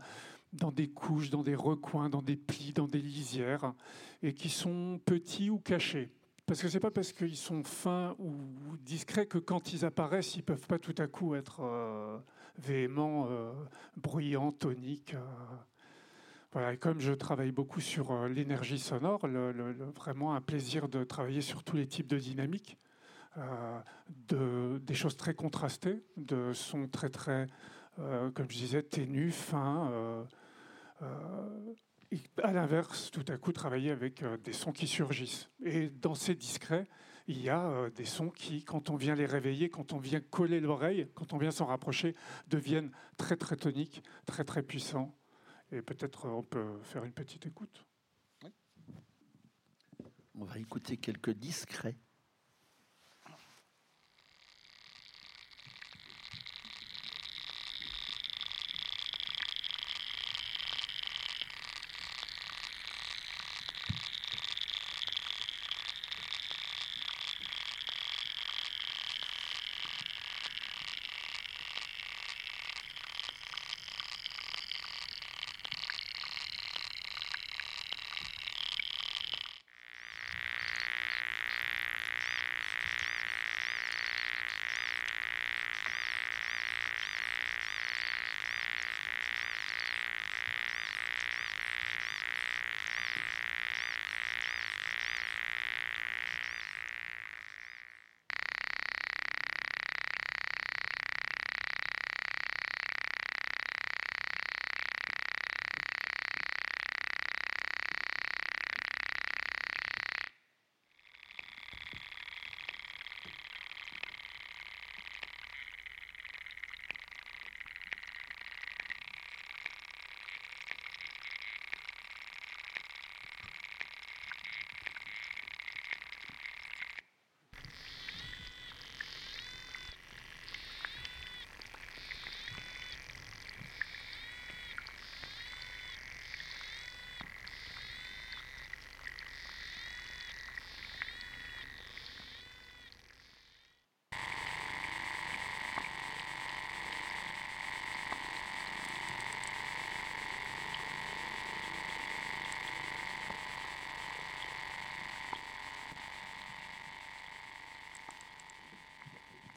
[0.53, 3.73] dans des couches, dans des recoins, dans des plis, dans des lisières,
[4.21, 6.11] et qui sont petits ou cachés.
[6.45, 8.35] Parce que c'est pas parce qu'ils sont fins ou
[8.81, 12.17] discrets que quand ils apparaissent, ils peuvent pas tout à coup être euh,
[12.57, 13.51] véhéments, euh,
[13.97, 15.15] bruyants, toniques.
[15.15, 15.55] Euh.
[16.51, 16.73] Voilà.
[16.73, 19.27] Et comme je travaille beaucoup sur l'énergie sonore,
[19.95, 22.77] vraiment un plaisir de travailler sur tous les types de dynamiques,
[24.27, 27.47] de, des choses très contrastées, de sons très très,
[27.95, 30.27] comme je disais, ténus, fins
[32.41, 35.49] à l'inverse, tout à coup, travailler avec euh, des sons qui surgissent.
[35.63, 36.87] Et dans ces discrets,
[37.27, 40.19] il y a euh, des sons qui, quand on vient les réveiller, quand on vient
[40.19, 42.15] coller l'oreille, quand on vient s'en rapprocher,
[42.47, 45.15] deviennent très très toniques, très très puissants.
[45.71, 47.85] Et peut-être euh, on peut faire une petite écoute.
[50.35, 51.95] On va écouter quelques discrets.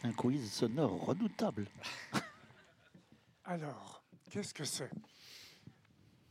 [0.06, 1.66] Un quiz sonore redoutable.
[3.44, 4.90] Alors, qu'est-ce que c'est?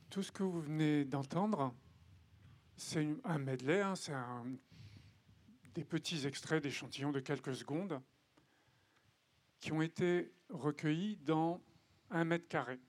[0.09, 1.75] Tout ce que vous venez d'entendre,
[2.77, 4.13] c'est un medley, hein, c'est
[5.73, 8.01] des petits extraits d'échantillons de quelques secondes
[9.59, 11.61] qui ont été recueillis dans
[12.11, 12.79] un mètre carré.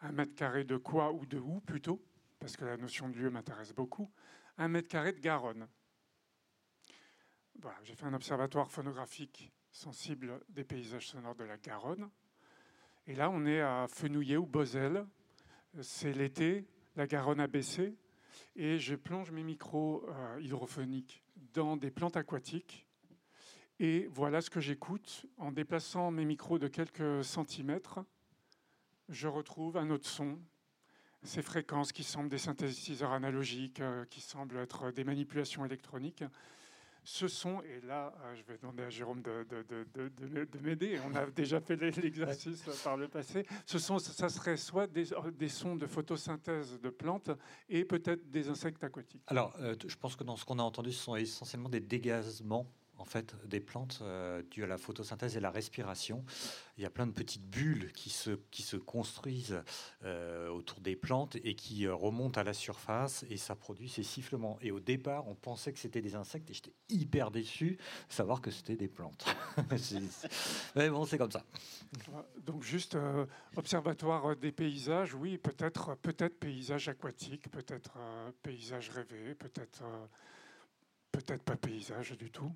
[0.00, 2.02] Un mètre carré de quoi ou de où plutôt,
[2.38, 4.10] parce que la notion de lieu m'intéresse beaucoup.
[4.56, 5.68] Un mètre carré de Garonne
[7.82, 12.10] j'ai fait un observatoire phonographique sensible des paysages sonores de la Garonne.
[13.06, 15.06] Et là, on est à Fenouillet ou Bosel.
[15.80, 17.96] C'est l'été, la Garonne a baissé.
[18.56, 21.22] Et je plonge mes micros euh, hydrophoniques
[21.52, 22.86] dans des plantes aquatiques.
[23.80, 25.26] Et voilà ce que j'écoute.
[25.38, 28.00] En déplaçant mes micros de quelques centimètres,
[29.08, 30.38] je retrouve un autre son.
[31.22, 36.24] Ces fréquences qui semblent des synthétiseurs analogiques, euh, qui semblent être des manipulations électroniques
[37.04, 39.46] ce sont, et là euh, je vais demander à Jérôme de,
[39.94, 44.86] de, m'aider, on a déjà fait l'exercice par le passé, ce sont, ça serait soit
[44.86, 47.30] des, des sons de photosynthèse de plantes
[47.68, 49.22] et peut-être des insectes aquatiques.
[49.26, 52.66] Alors, euh, je pense que dans ce qu'on a entendu, ce sont essentiellement des dégazements
[52.98, 56.24] en fait des plantes euh, dues à la photosynthèse et la respiration.
[56.76, 59.62] Il y a plein de petites bulles qui se, construisent
[60.04, 64.02] euh, autour des plantes et qui euh, remontent à la surface et ça produit ces
[64.02, 64.58] sifflements.
[64.60, 67.78] Et au départ, on pensait que c'était des insectes et j'étais hyper déçu
[68.08, 69.24] de savoir que c'était des plantes.
[70.76, 71.44] Mais bon, c'est comme ça.
[72.44, 72.96] Donc juste
[73.56, 77.92] observatoire des paysages, oui, peut-être peut-être paysage aquatique, peut-être
[78.42, 79.82] paysage rêvé, peut-être
[81.14, 82.52] peut-être pas paysage du tout.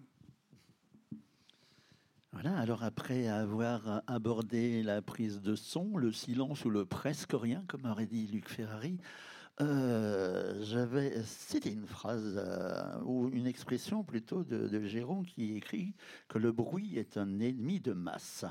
[2.45, 7.85] Alors après avoir abordé la prise de son, le silence ou le presque rien, comme
[7.85, 8.99] aurait dit Luc Ferrari,
[9.61, 15.95] euh, j'avais, c'était une phrase euh, ou une expression plutôt de, de, Jérôme qui écrit
[16.29, 18.45] que le bruit est un ennemi de masse.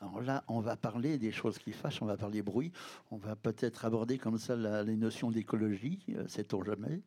[0.00, 2.72] Alors là, on va parler des choses qui fâchent, on va parler bruit,
[3.10, 7.02] on va peut-être aborder comme ça les notions d'écologie, euh, sait-on jamais.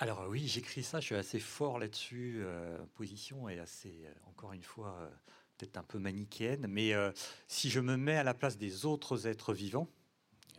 [0.00, 2.36] Alors oui, j'écris ça, je suis assez fort là-dessus.
[2.38, 5.08] Euh, position est assez, euh, encore une fois, euh,
[5.56, 6.92] peut-être un peu manichéenne, mais
[7.48, 9.88] si je me mets à la place des autres êtres vivants,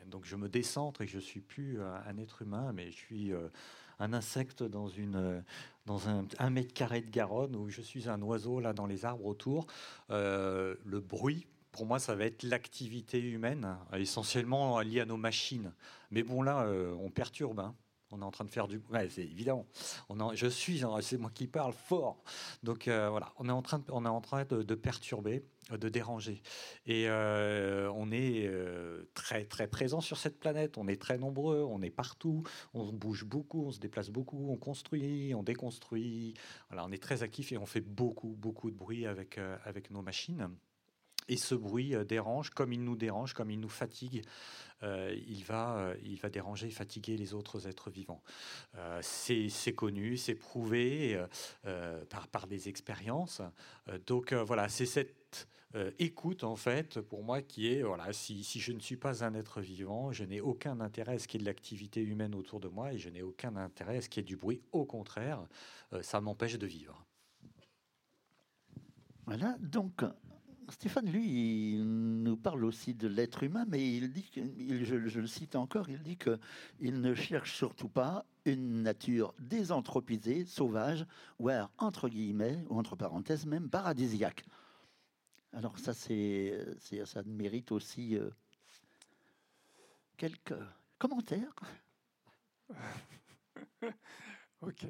[0.08, 3.32] donc je me décentre et je suis plus un être humain, mais je suis
[3.99, 5.41] un insecte dans, une,
[5.86, 9.06] dans un, un, mètre carré de Garonne, où je suis un oiseau là dans les
[9.06, 9.67] arbres autour.
[10.10, 15.71] le bruit, pour moi, ça va être l'activité humaine, essentiellement liée à nos machines.
[16.12, 17.62] Mais bon, là, on perturbe.
[17.62, 17.73] Hein.
[18.11, 18.81] On est en train de faire du.
[18.91, 19.65] Ouais, c'est évident.
[20.09, 20.83] On je suis.
[21.01, 22.23] C'est moi qui parle fort.
[22.63, 25.89] Donc euh, voilà, on est en train de, on est en train de, perturber, de
[25.89, 26.41] déranger.
[26.85, 30.77] Et euh, on est euh, très très présent sur cette planète.
[30.77, 31.63] On est très nombreux.
[31.63, 32.43] On est partout.
[32.73, 33.65] On bouge beaucoup.
[33.65, 34.49] On se déplace beaucoup.
[34.49, 35.33] On construit.
[35.35, 36.33] On déconstruit.
[36.69, 40.01] Voilà, on est très actif et on fait beaucoup beaucoup de bruit avec avec nos
[40.01, 40.49] machines.
[41.29, 44.23] Et ce bruit dérange, comme il nous dérange, comme il nous fatigue.
[44.83, 48.23] Euh, il, va, euh, il va déranger et fatiguer les autres êtres vivants.
[48.75, 51.21] Euh, c'est connu, c'est prouvé
[52.09, 53.41] par, par des expériences.
[54.05, 55.47] donc voilà, c'est cette
[55.99, 59.35] écoute en fait pour moi qui est voilà si, si, je ne suis pas un
[59.35, 62.59] être vivant je n'ai aucun intérêt à ce qu'il y ait de l'activité humaine autour
[62.59, 64.83] de moi et je n'ai aucun intérêt à ce qu'il y ait du bruit au
[64.83, 65.45] contraire
[66.01, 67.05] ça m'empêche de vivre
[69.27, 70.03] voilà donc
[70.71, 71.84] Stéphane, lui, il
[72.23, 76.17] nous parle aussi de l'être humain, mais il dit, je, le cite encore, il dit
[76.17, 81.05] qu'il ne cherche surtout pas une nature désanthropisée, sauvage,
[81.39, 84.43] ou entre guillemets, ou entre parenthèses même, paradisiaque.
[85.53, 86.65] Alors ça, c'est,
[87.05, 88.29] ça mérite aussi euh,
[90.17, 90.53] quelques
[90.97, 91.55] commentaires.
[94.62, 94.86] ok.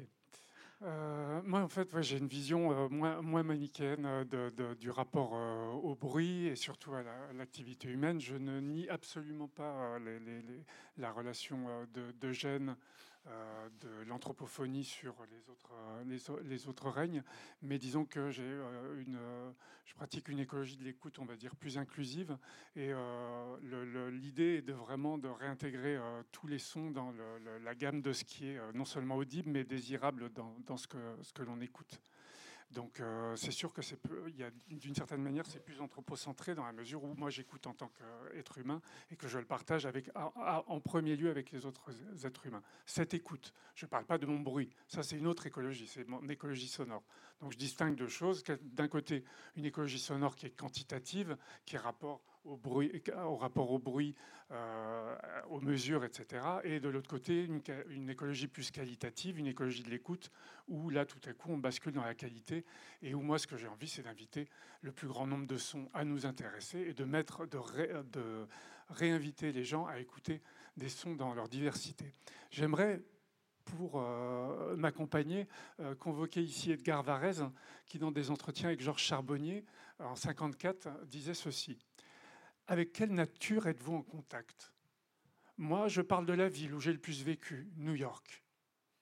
[0.82, 5.32] Euh, moi, en fait, j'ai une vision euh, moins, moins, manichéenne euh, du rapport
[5.82, 7.02] au bruit et surtout à
[7.34, 8.20] l'activité humaine.
[8.20, 9.98] Je ne nie absolument pas
[10.96, 12.76] la relation de, de gènes
[13.80, 17.22] de l'anthropophonie sur les autres, euh, les, autres règnes,
[17.62, 19.18] mais disons que j'ai euh, une,
[19.86, 22.36] je pratique une écologie de l'écoute, on va dire, plus inclusive,
[22.76, 22.92] et
[24.10, 25.98] l'idée est de vraiment de réintégrer
[26.32, 27.12] tous les sons dans
[27.62, 30.98] la gamme de ce qui est non seulement audible, mais désirable dans, dans ce que,
[31.22, 32.00] ce que l'on écoute.
[32.70, 33.98] Donc euh, c'est sûr que c'est
[34.68, 38.58] d'une certaine manière c'est plus anthropocentré dans la mesure où moi j'écoute en tant qu'être
[38.58, 38.80] humain
[39.10, 41.90] et que je le partage avec en premier lieu avec les autres
[42.24, 42.62] êtres humains.
[42.86, 46.06] Cette écoute, je ne parle pas de mon bruit, ça c'est une autre écologie, c'est
[46.06, 47.02] mon écologie sonore.
[47.40, 48.44] Donc je distingue deux choses.
[48.62, 49.24] D'un côté
[49.56, 54.14] une écologie sonore qui est quantitative, qui est rapport au, rapport au bruit,
[54.50, 55.16] euh,
[55.48, 56.42] aux mesures, etc.
[56.64, 60.30] Et de l'autre côté, une, écologie plus qualitative, une écologie de l'écoute,
[60.68, 62.64] où là, tout à coup, on bascule dans la qualité,
[63.02, 64.48] et où moi, ce que j'ai envie, c'est d'inviter
[64.82, 68.46] le plus grand nombre de sons à nous intéresser et de, mettre, de,
[68.88, 70.40] réinviter les gens à écouter
[70.76, 72.12] des sons dans leur diversité.
[72.50, 73.00] J'aimerais
[73.64, 75.46] pour euh, m'accompagner,
[75.78, 77.44] euh, convoquer ici Edgar Varese,
[77.86, 79.64] qui dans des entretiens avec Georges Charbonnier
[80.00, 81.78] en 54 disait ceci
[82.70, 84.72] avec quelle nature êtes-vous en contact?
[85.58, 88.44] Moi, je parle de la ville où j'ai le plus vécu, New York.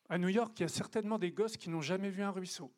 [0.09, 2.73] À New York, il y a certainement des gosses qui n'ont jamais vu un ruisseau,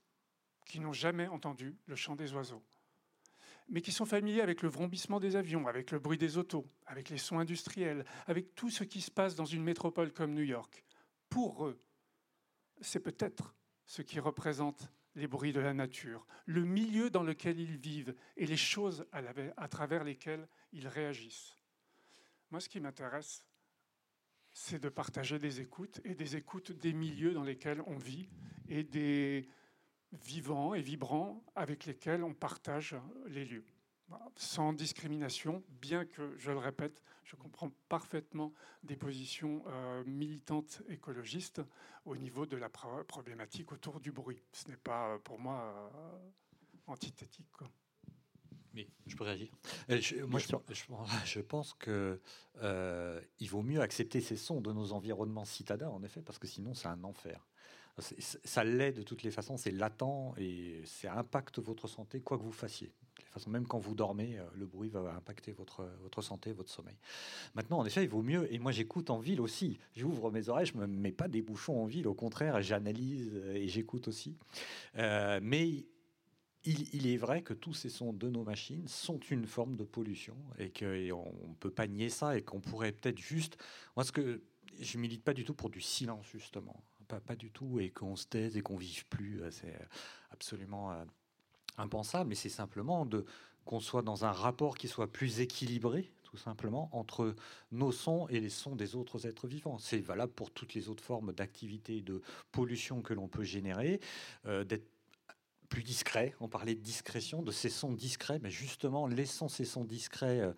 [0.66, 2.64] qui n'ont jamais entendu le chant des oiseaux,
[3.68, 7.08] mais qui sont familiers avec le vrombissement des avions, avec le bruit des autos, avec
[7.08, 10.84] les sons industriels, avec tout ce qui se passe dans une métropole comme New York.
[11.28, 11.80] Pour eux,
[12.80, 13.54] c'est peut-être
[13.86, 18.46] ce qui représente les bruits de la nature, le milieu dans lequel ils vivent et
[18.46, 21.56] les choses à, travers lesquelles ils réagissent.
[22.50, 23.44] Moi, ce qui m'intéresse,
[24.52, 28.28] c'est de partager des écoutes et des écoutes des milieux dans lesquels on vit
[28.68, 29.48] et des,
[30.12, 32.96] vivants et vibrants avec lesquels on partage
[33.26, 33.66] les lieux
[34.36, 38.52] sans discrimination, bien que, je le répète, je comprends parfaitement
[38.82, 41.62] des positions euh, militantes écologistes
[42.04, 44.42] au niveau de la problématique autour du bruit.
[44.52, 46.30] Ce n'est pas, euh, pour moi, euh,
[46.86, 47.46] antithétique.
[48.74, 49.48] Mais je peux réagir.
[49.88, 50.40] Je, moi,
[51.24, 52.20] je, pense que
[53.38, 56.74] il vaut mieux accepter ces sons de nos environnements citadins, en effet, parce que sinon,
[56.74, 57.46] c'est un enfer.
[58.44, 62.42] Ça l'est de toutes les façons, c'est latent et ça impacte votre santé, quoi que
[62.42, 62.94] vous fassiez
[63.30, 66.96] façon, même quand vous dormez, euh, le bruit va impacter votre, votre santé, votre sommeil.
[67.54, 70.66] Maintenant, en effet, il vaut mieux, et moi j'écoute en ville aussi, j'ouvre mes oreilles,
[70.66, 74.36] je ne me mets pas des bouchons en ville, au contraire, j'analyse et j'écoute aussi.
[74.96, 75.86] Euh, mais
[76.64, 80.36] il, est vrai que tous ces sons de nos machines sont une forme de pollution
[80.58, 83.56] et qu'on ne peut pas nier ça et qu'on pourrait peut-être juste...
[83.96, 84.42] Moi, ce que
[84.78, 86.82] je milite pas du tout pour du silence, justement.
[87.08, 89.42] Pas, pas du tout, et qu'on se taise et qu'on vive plus.
[89.42, 89.74] Euh, c'est
[90.30, 90.94] absolument
[91.76, 93.24] impensable, mais c'est simplement de
[93.64, 97.34] qu'on soit dans un rapport qui soit plus équilibré, tout simplement, entre
[97.72, 99.78] nos sons et les sons des autres êtres vivants.
[99.78, 104.00] C'est valable pour toutes les autres formes d'activité, de pollution que l'on peut générer,
[104.46, 104.88] euh, d'être
[105.70, 106.34] plus discret.
[106.40, 110.52] On parlait de discrétion, de ces sons discrets, mais justement, laissons ces sons discrets euh,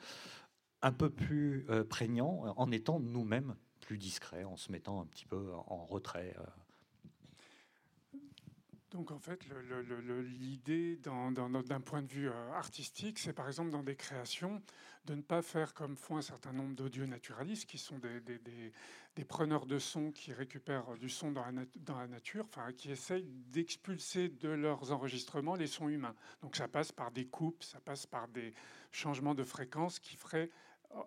[0.81, 5.27] un peu plus euh, prégnants en étant nous-mêmes plus discrets, en se mettant un petit
[5.27, 6.35] peu en retrait.
[8.93, 9.41] Donc en fait,
[10.39, 14.63] l'idée d'un point de vue euh, artistique, c'est par exemple dans des créations
[15.07, 19.67] de ne pas faire comme font un certain nombre d'audio naturalistes qui sont des, preneurs
[19.67, 24.93] de son qui récupèrent du son dans la, nature, enfin, qui essayent d'expulser de leurs
[24.93, 26.15] enregistrements les sons humains.
[26.43, 28.53] Donc ça passe par des coupes, ça passe par des
[28.91, 30.51] changements de fréquence qui feraient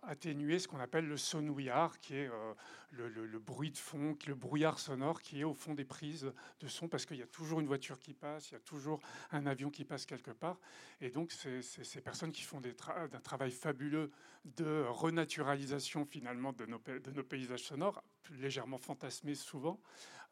[0.03, 2.53] atténuer ce qu'on appelle le sonouillard, qui est euh,
[2.91, 6.87] le, bruit de fond, le brouillard sonore qui est au fond des prises de son,
[6.87, 8.99] parce qu'il y a toujours une voiture qui passe, il y a toujours
[9.31, 10.59] un avion qui passe quelque part.
[11.01, 14.11] Et donc, c'est ces personnes qui font un travail fabuleux
[14.45, 19.79] de renaturalisation finalement de nos, de nos paysages sonores, légèrement fantasmés souvent.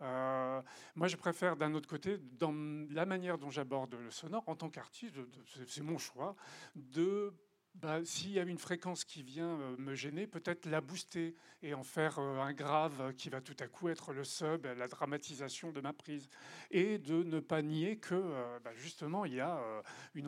[0.01, 0.61] Euh,
[0.95, 2.53] moi, je préfère d'un autre côté, dans
[2.91, 5.15] la manière dont j'aborde le sonore, en tant qu'artiste,
[5.67, 6.35] c'est mon choix,
[6.75, 7.33] de
[7.75, 11.73] bah, s'il y a une fréquence qui vient euh, me gêner, peut-être la booster et
[11.73, 15.71] en faire euh, un grave qui va tout à coup être le sub, la dramatisation
[15.71, 16.29] de ma prise.
[16.69, 19.59] Et de ne pas nier que, euh, bah, justement, il y a
[20.13, 20.27] une,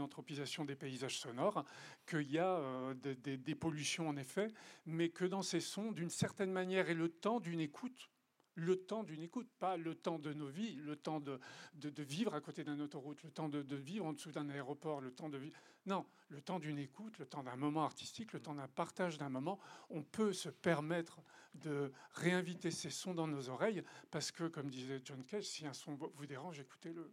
[0.00, 1.64] anthropisation des paysages sonores,
[2.06, 2.60] qu'il y a
[2.94, 4.48] des pollutions en effet,
[4.86, 8.10] mais que dans ces sons, d'une certaine manière, et le temps d'une écoute,
[8.54, 11.40] le temps d'une écoute, pas le temps de nos vies, le temps de,
[11.74, 15.00] de, vivre à côté d'une autoroute, le temps de, de, vivre en dessous d'un aéroport,
[15.00, 15.56] le temps de vivre.
[15.86, 19.28] Non, le temps d'une écoute, le temps d'un moment artistique, le temps d'un partage d'un
[19.28, 19.58] moment.
[19.90, 21.20] On peut se permettre
[21.54, 25.72] de réinviter ces sons dans nos oreilles parce que, comme disait John Cage, si un
[25.72, 27.12] son vous dérange, écoutez-le.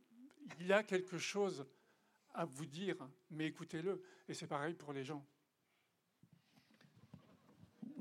[0.60, 1.66] Il y a quelque chose
[2.34, 2.96] à vous dire,
[3.30, 4.02] mais écoutez-le.
[4.28, 5.26] Et c'est pareil pour les gens.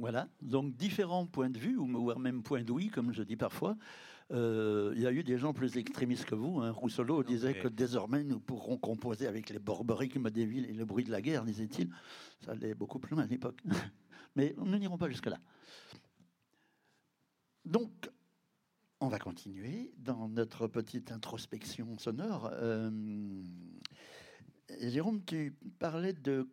[0.01, 3.77] Voilà, donc différents points de vue, ou même points d'ouïe, comme je dis parfois.
[4.33, 6.61] Euh, il y a eu des gens plus extrémistes que vous.
[6.61, 6.71] Hein.
[6.71, 11.05] Rousseau disait que désormais nous pourrons composer avec les borboriques des villes et le bruit
[11.05, 11.91] de la guerre, disait-il.
[12.41, 13.61] Ça allait beaucoup plus loin à l'époque.
[14.37, 15.39] Mais nous n'irons pas jusque-là.
[17.67, 18.11] Donc,
[19.01, 22.49] on va continuer dans notre petite introspection sonore.
[22.55, 22.91] Euh,
[24.81, 26.49] Jérôme, tu parlais de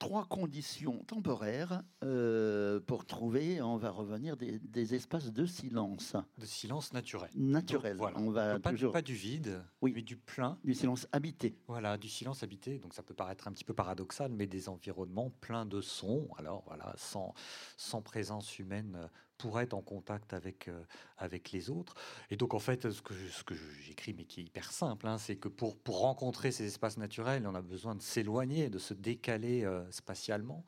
[0.00, 6.16] trois conditions temporaires euh, pour trouver, on va revenir, des, espaces de silence.
[6.38, 7.30] De silence naturel.
[7.36, 7.96] Naturel.
[7.96, 8.18] voilà.
[8.18, 8.92] On va pas, toujours...
[8.92, 9.92] pas, du vide, oui.
[9.94, 10.58] mais du plein.
[10.64, 11.54] Du silence habité.
[11.68, 12.78] Voilà, du silence habité.
[12.78, 16.28] Donc ça peut paraître un petit peu paradoxal, mais des environnements pleins de sons.
[16.38, 17.34] Alors voilà, sans,
[17.76, 19.10] sans présence humaine
[19.40, 20.82] pour être en contact avec, euh,
[21.18, 21.94] avec les autres.
[22.30, 25.18] Et donc, en fait, ce que, ce que j'écris, mais qui est hyper simple, hein,
[25.18, 28.94] c'est que pour, pour rencontrer ces espaces naturels, on a besoin de s'éloigner, de se
[28.94, 30.64] décaler euh, spatialement.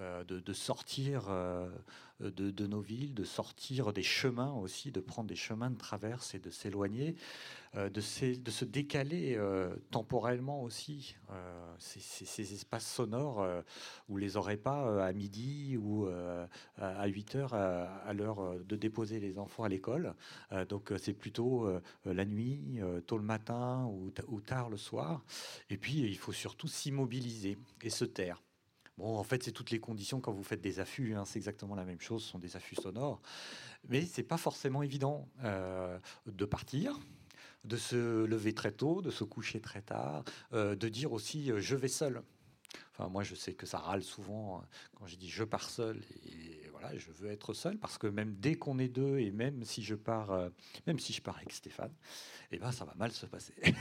[0.00, 1.68] Euh, de, sortir euh,
[2.18, 6.40] de, nos villes, de sortir des chemins aussi, de prendre des chemins de traverse et
[6.40, 7.14] de s'éloigner,
[7.76, 9.38] euh, de, se décaler
[9.92, 11.14] temporellement aussi.
[11.78, 13.46] Ces, espaces sonores,
[14.08, 16.08] où les aurait pas à midi ou
[16.78, 20.14] à 8 heures à, l'heure de déposer les enfants à l'école.
[20.68, 21.68] donc c'est plutôt
[22.04, 23.88] la nuit, tôt le matin
[24.28, 25.22] ou tard le soir.
[25.70, 28.42] Et puis il faut surtout s'immobiliser et se taire.
[28.96, 31.14] Bon, en fait, c'est toutes les conditions quand vous faites des affûts.
[31.14, 33.20] Hein, c'est exactement la même chose, ce sont des affûts sonores.
[33.88, 36.98] Mais c'est pas forcément évident euh, de partir,
[37.64, 41.60] de se lever très tôt, de se coucher très tard, euh, de dire aussi euh,
[41.60, 42.22] je vais seul.
[42.92, 44.60] Enfin, moi, je sais que ça râle souvent euh,
[44.94, 46.00] quand je dis je pars seul
[46.96, 49.94] je veux être seul parce que même dès qu'on est deux et même si je
[49.94, 50.48] pars, euh,
[50.86, 51.92] même si je pars avec Stéphane,
[52.50, 53.54] eh ben ça va mal se passer.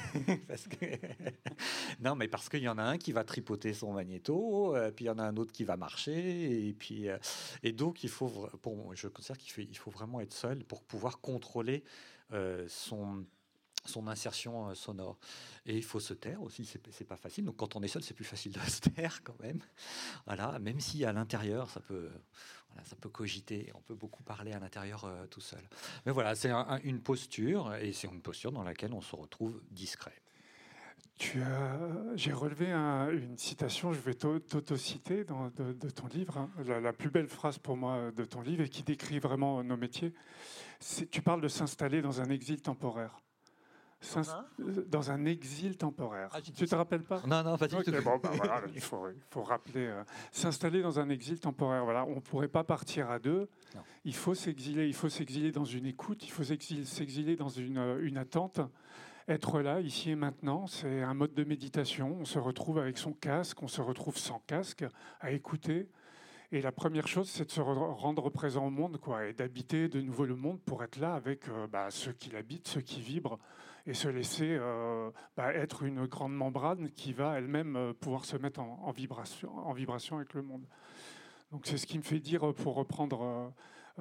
[2.00, 5.06] non, mais parce qu'il y en a un qui va tripoter son magnéto, euh, puis
[5.06, 7.08] il y en a un autre qui va marcher et puis
[7.64, 11.20] et donc il faut, pour, je considère qu'il faut, faut vraiment être seul pour pouvoir
[11.20, 11.84] contrôler
[12.68, 13.26] son
[13.86, 15.18] son insertion euh, sonore.
[15.66, 17.46] Et il faut se taire aussi, c'est pas facile.
[17.46, 19.60] Donc quand on est seul, c'est plus facile de se taire quand même.
[20.26, 22.10] Voilà, même si à l'intérieur, ça peut,
[22.84, 23.72] ça peut cogiter.
[23.76, 25.62] On peut beaucoup parler à l'intérieur euh, tout seul.
[26.06, 26.52] Mais voilà, c'est
[26.84, 30.14] une posture, et c'est une posture dans laquelle on se retrouve discret.
[32.16, 36.50] J'ai relevé une citation, je vais t'auto-citer de, ton livre, hein.
[36.66, 40.14] la, plus belle phrase pour moi de ton livre et qui décrit vraiment nos métiers.
[41.12, 43.23] Tu parles de s'installer dans un exil temporaire
[44.88, 46.30] dans un exil temporaire.
[46.34, 47.22] Ah, tu te rappelles pas?
[47.28, 47.82] Non, non, pas du bah,
[48.74, 49.88] il, faut, il, faut, rappeler.
[49.88, 51.84] Euh, s'installer dans un exil temporaire.
[51.84, 53.48] Voilà, on ne pourrait pas partir à deux.
[54.06, 54.88] Il faut s'exiler.
[54.88, 56.24] Il faut s'exiler dans une écoute.
[56.26, 58.60] Il faut s'exiler dans une, euh, une attente.
[59.28, 62.18] Être là, ici et maintenant, c'est un mode de méditation.
[62.20, 64.84] On se retrouve avec son casque, on se retrouve sans casque,
[65.22, 65.88] à écouter.
[66.54, 70.00] Et la première chose, c'est de se rendre présent au monde, quoi, et d'habiter de
[70.00, 73.40] nouveau le monde pour être là avec euh, bah, ceux qui l'habitent, ceux qui vibrent
[73.88, 78.38] et se laisser euh, bah, être une grande membrane qui va elle-même euh, pouvoir se
[78.38, 80.64] mettre en, vibration, avec le monde.
[81.52, 83.52] Donc c'est ce qui me fait dire, pour reprendre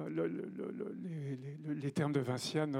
[0.07, 2.77] les, termes de Vinciane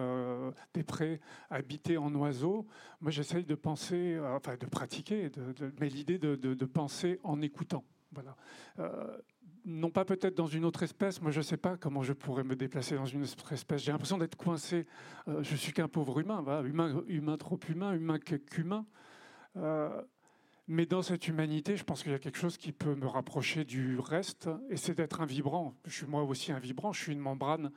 [0.76, 1.20] Després,
[1.50, 2.68] habiter en oiseau.
[3.02, 5.32] Moi, j'essaye de penser, enfin de pratiquer,
[5.80, 7.84] mais l'idée de, penser en écoutant.
[8.12, 8.36] Voilà
[9.66, 12.44] non pas peut-être dans une autre espèce, moi je ne sais pas comment je pourrais
[12.44, 13.84] me déplacer dans une autre espèce.
[13.84, 14.86] J'ai l'impression d'être coincé.
[15.28, 18.86] Euh, je suis qu'un pauvre humain, humain, humain trop humain, humain qu'humain.
[19.56, 20.02] Euh,
[20.68, 23.66] mais dans cette humanité, je pense qu'il y a quelque chose qui peut me rapprocher
[23.66, 25.76] du reste, et c'est d'être un vibrant.
[25.86, 27.72] Je suis moi aussi un vibrant, je suis une membrane.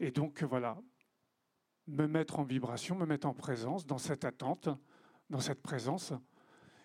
[0.00, 0.78] Et donc voilà,
[1.88, 4.68] me mettre en vibration, me mettre en présence, dans cette attente,
[5.30, 6.12] dans cette présence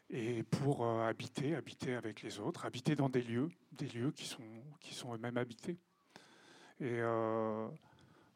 [0.09, 4.25] et pour euh, habiter, habiter avec les autres, habiter dans des lieux, des lieux qui
[4.25, 4.43] sont,
[4.79, 5.77] qui sont eux-mêmes habités.
[6.79, 7.67] Et euh,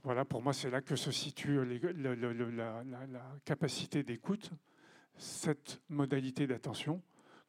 [0.03, 2.85] voilà, pour moi, c'est là que se situe la,
[3.45, 4.51] capacité d'écoute,
[5.17, 7.01] cette modalité d'attention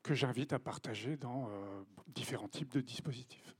[0.03, 3.55] que j'invite à partager dans euh, différents types de dispositifs.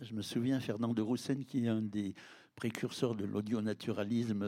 [0.00, 2.14] Je me souviens, Fernand de Roussen, qui est un des
[2.54, 4.42] précurseurs de l'audionaturalisme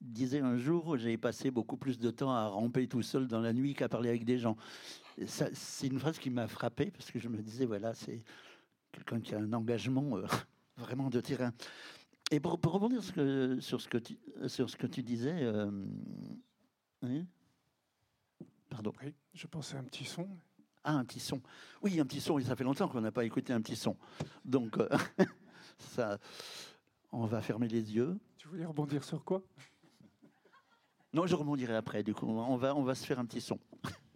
[0.00, 3.52] disait un jour, j'ai passé beaucoup plus de temps à ramper tout seul dans la
[3.52, 4.56] nuit qu'à parler avec des gens.
[5.26, 8.22] C'est une phrase qui m'a frappé parce que je me disais, voilà, c'est
[8.92, 10.26] quelqu'un qui a un engagement euh,
[10.76, 11.52] vraiment de terrain.
[12.30, 15.70] Et pour, rebondir sur, ce que tu, sur ce que tu disais, euh,
[18.68, 18.92] pardon.
[19.34, 20.28] je pensais à un petit son.
[20.84, 21.42] Ah, un petit son.
[21.82, 22.38] Oui, un petit son.
[22.38, 23.96] Et ça fait longtemps qu'on n'a pas écouté un petit son.
[24.44, 24.88] Donc, euh,
[25.78, 26.18] ça,
[27.12, 28.18] on va fermer les yeux.
[28.38, 29.42] Tu voulais rebondir sur quoi?
[31.12, 32.02] Non, je rebondirai après.
[32.02, 33.58] Du coup, on va, on va se faire un petit son.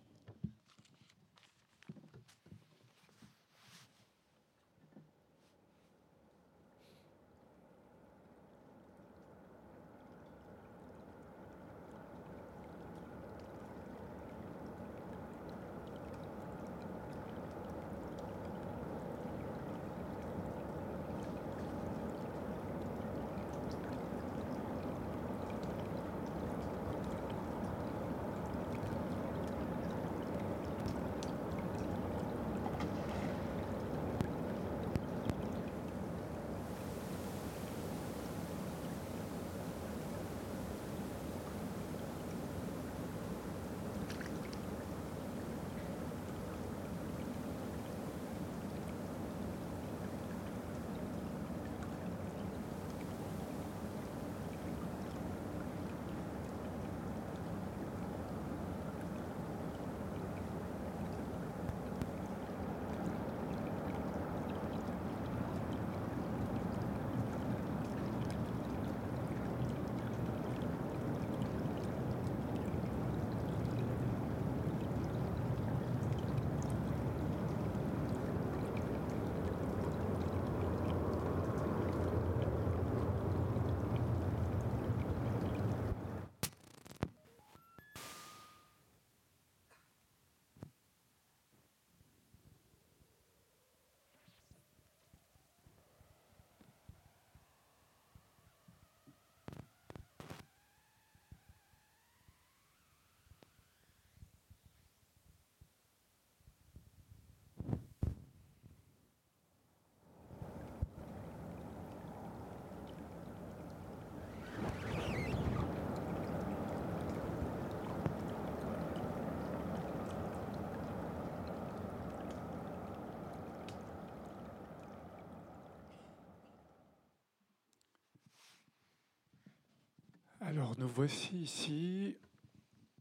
[130.47, 132.19] Alors nous voici ici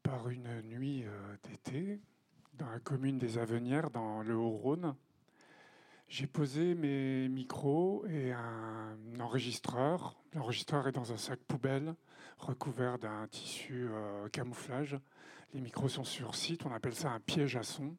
[0.02, 2.00] par une nuit euh, d'été
[2.54, 4.96] dans la commune des Avenières dans le Haut-Rhône.
[6.08, 10.16] J'ai posé mes micros et un enregistreur.
[10.34, 11.96] L'enregistreur est dans un sac poubelle
[12.38, 14.98] recouvert d'un tissu euh, camouflage.
[15.54, 17.98] Les micros sont sur site, on appelle ça un piège à son.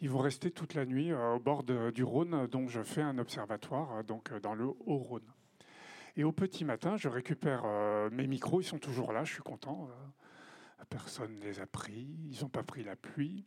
[0.00, 3.18] Ils vont rester toute la nuit euh, au bord du Rhône, dont je fais un
[3.18, 5.30] observatoire, donc dans le Haut-Rhône.
[6.20, 7.64] Et au petit matin, je récupère
[8.12, 9.88] mes micros, ils sont toujours là, je suis content.
[10.90, 13.46] personne ne les a pris, ils n'ont pas pris la pluie.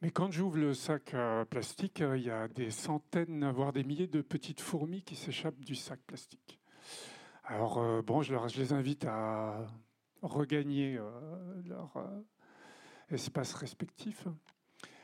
[0.00, 1.14] Mais quand j'ouvre le sac
[1.50, 5.74] plastique, il y a des centaines, voire des milliers de petites fourmis qui s'échappent du
[5.74, 6.58] sac plastique.
[7.44, 9.66] Alors, euh, bon, je, les invite à
[10.22, 11.10] regagner euh,
[11.66, 12.22] leur euh,
[13.10, 14.26] espace respectif.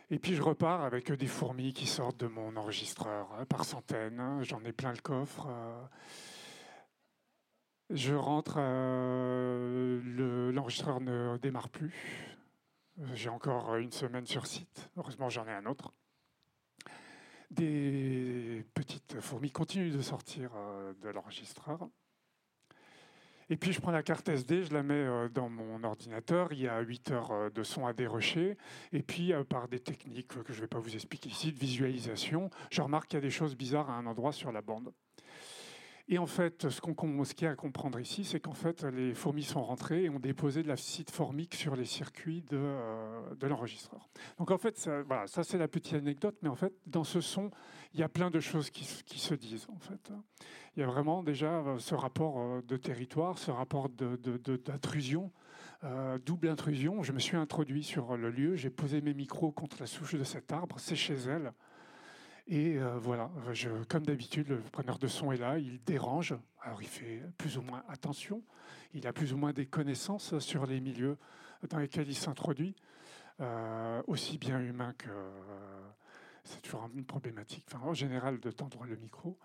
[0.09, 4.39] Et puis, je repars avec des fourmis qui sortent de mon enregistreur par centaines.
[4.41, 5.49] J'en ai plein le coffre.
[7.91, 8.59] Je rentre,
[10.53, 12.37] l'enregistreur ne démarre plus.
[13.15, 14.91] J'ai encore une semaine sur site.
[14.97, 15.93] Heureusement, j'en ai un autre.
[17.51, 20.53] Des petites fourmis continuent de sortir
[21.03, 21.89] de l'enregistreur.
[23.53, 26.53] Et puis je prends la carte SD, je la mets euh, dans mon ordinateur.
[26.53, 28.57] Il y a 8 heures euh, de son à dérocher.
[28.93, 31.59] Et puis euh, par des techniques que je ne vais pas vous expliquer ici, de
[31.59, 34.91] visualisation, je remarque qu'il y a des choses bizarres à un endroit sur la bande.
[36.09, 36.81] Et en fait, ce
[37.35, 40.19] qu'il y a à comprendre ici, c'est qu'en fait, les fourmis sont rentrées et ont
[40.19, 44.09] déposé de l'acide formique sur les circuits de, de l'enregistreur.
[44.39, 47.21] Donc en fait, ça, voilà, ça c'est la petite anecdote, mais en fait, dans ce
[47.21, 47.51] son,
[47.95, 49.67] il y a plein de choses qui, se disent.
[49.69, 50.13] En fait,
[50.77, 55.31] il y a vraiment déjà euh, ce rapport euh, de territoire, ce rapport d'intrusion,
[55.85, 57.03] euh, double intrusion.
[57.03, 60.25] Je me suis introduit sur le lieu, j'ai posé mes micros contre la souche de
[60.25, 61.53] cet arbre, c'est chez elle.
[62.49, 66.35] Et voilà, je, comme d'habitude, le preneur de son est là, il dérange.
[66.61, 68.43] Alors il fait plus ou moins attention,
[68.95, 71.17] il a plus ou moins des connaissances sur les milieux
[71.69, 72.75] dans lesquels il s'introduit,
[74.07, 75.09] aussi bien humain que...
[76.45, 79.39] c'est toujours une problématique, enfin, en général, de tendre le micro.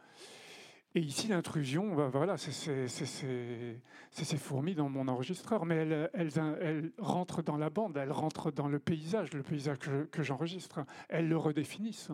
[0.95, 7.57] Et ici, l'intrusion, bah, voilà, c'est ces fourmis dans mon enregistreur, mais elles, rentrent dans
[7.57, 10.79] la bande, elles rentrent dans le paysage, le paysage que, j'enregistre.
[11.09, 12.11] Elles le redéfinissent.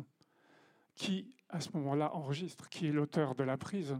[0.96, 3.98] Qui, à ce moment-là, enregistre Qui est l'auteur de la prise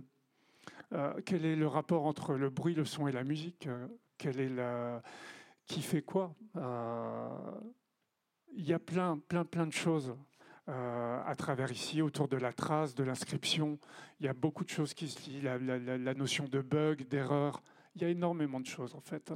[0.94, 5.00] euh, Quel est le rapport entre le bruit, le son et la musique euh.
[5.66, 7.28] Qui fait quoi euh,
[8.54, 10.16] Il y a plein, plein, plein de choses
[10.66, 13.78] à travers ici, autour de la trace, de l'inscription.
[14.22, 17.62] Il y a beaucoup de choses qui se lient, la, notion de bug, d'erreur.
[17.96, 19.34] Il y a énormément de choses en fait.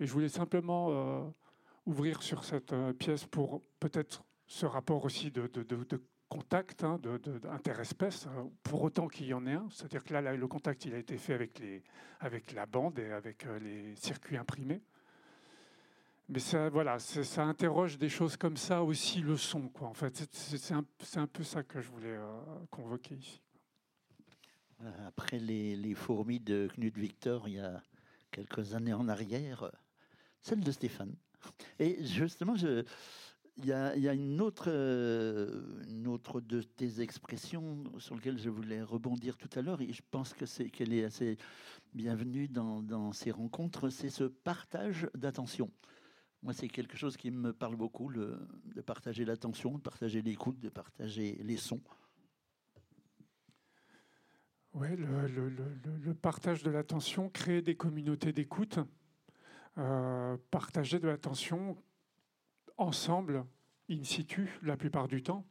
[0.00, 1.34] Et je voulais simplement
[1.84, 5.46] ouvrir sur cette pièce pour peut-être ce rapport aussi de,
[6.34, 8.26] contact, hein, d'interespèce,
[8.64, 9.68] pour autant qu'il y en ait un.
[9.70, 11.82] C'est-à-dire que là, le contact, il a été fait avec, les,
[12.18, 14.82] avec la bande et avec les circuits imprimés.
[16.28, 19.68] Mais ça, voilà, ça interroge des choses comme ça aussi, le son.
[19.68, 19.86] Quoi.
[19.88, 20.84] En fait, c'est un,
[21.16, 23.40] un, peu ça que je voulais euh, convoquer ici.
[24.82, 27.80] Euh, après les, les, fourmis de Knut Victor, il y a
[28.32, 29.70] quelques années en arrière,
[30.42, 31.14] celle de Stéphane.
[31.78, 32.84] Et justement, je,
[33.56, 34.70] il, y a, a, une, autre,
[36.40, 40.46] de tes expressions sur lesquelles je voulais rebondir tout à l'heure, et je pense que
[40.46, 41.36] c'est qu'elle est assez
[41.92, 45.70] bienvenue dans, ces rencontres, c'est ce partage d'attention.
[46.42, 50.68] Moi, c'est quelque chose qui me parle beaucoup, de partager l'attention, de partager l'écoute, de
[50.68, 51.80] partager les sons.
[54.74, 58.80] Oui, le, partage de l'attention, créer des communautés d'écoute,
[59.78, 61.76] euh, partager de l'attention
[62.76, 63.44] ensemble,
[63.90, 65.44] in situ, la plupart du temps,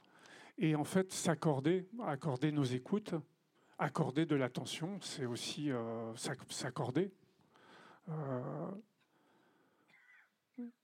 [0.57, 3.15] et en fait s'accorder, accorder nos écoutes,
[3.77, 7.11] accorder de l'attention, c'est aussi euh, s'accorder.
[8.09, 8.71] Euh,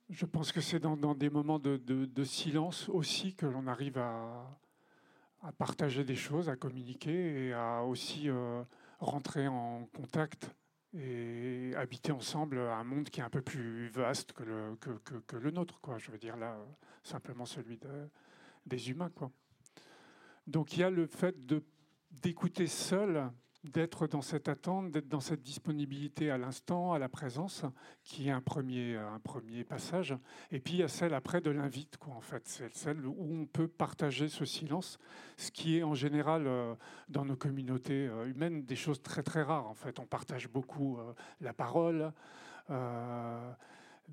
[0.09, 4.57] je pense que c'est dans, des moments de, silence aussi que l'on arrive à,
[5.57, 8.63] partager des choses, à communiquer et à aussi euh,
[8.99, 10.53] rentrer en contact
[10.93, 15.51] et habiter ensemble un monde qui est un peu plus vaste que le, que, le
[15.51, 15.79] nôtre.
[15.81, 15.97] Quoi.
[15.97, 16.57] Je veux dire là,
[17.03, 17.79] simplement celui
[18.65, 19.09] des humains.
[19.09, 19.31] Quoi.
[20.47, 21.35] Donc il y a le fait
[22.11, 23.31] d'écouter seul
[23.63, 27.65] d'être dans cette attente, d'être dans cette disponibilité à l'instant, à la présence,
[28.03, 30.15] qui est un premier, un premier passage.
[30.51, 32.47] Et puis il y a celle après de l'invite, quoi, en fait.
[32.47, 34.97] C'est celle où on peut partager ce silence,
[35.37, 36.75] ce qui est en général euh,
[37.09, 39.67] dans nos communautés euh, humaines des choses très très rares.
[39.67, 42.13] En fait, on partage beaucoup euh, la parole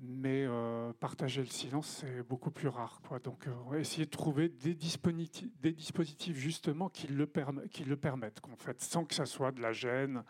[0.01, 3.01] mais euh, partager le silence, c'est beaucoup plus rare.
[3.07, 3.19] Quoi.
[3.19, 9.25] Donc, euh, essayer de trouver des dispositifs, justement qui le, permettent, fait, sans que ça
[9.25, 10.23] soit de la gêne,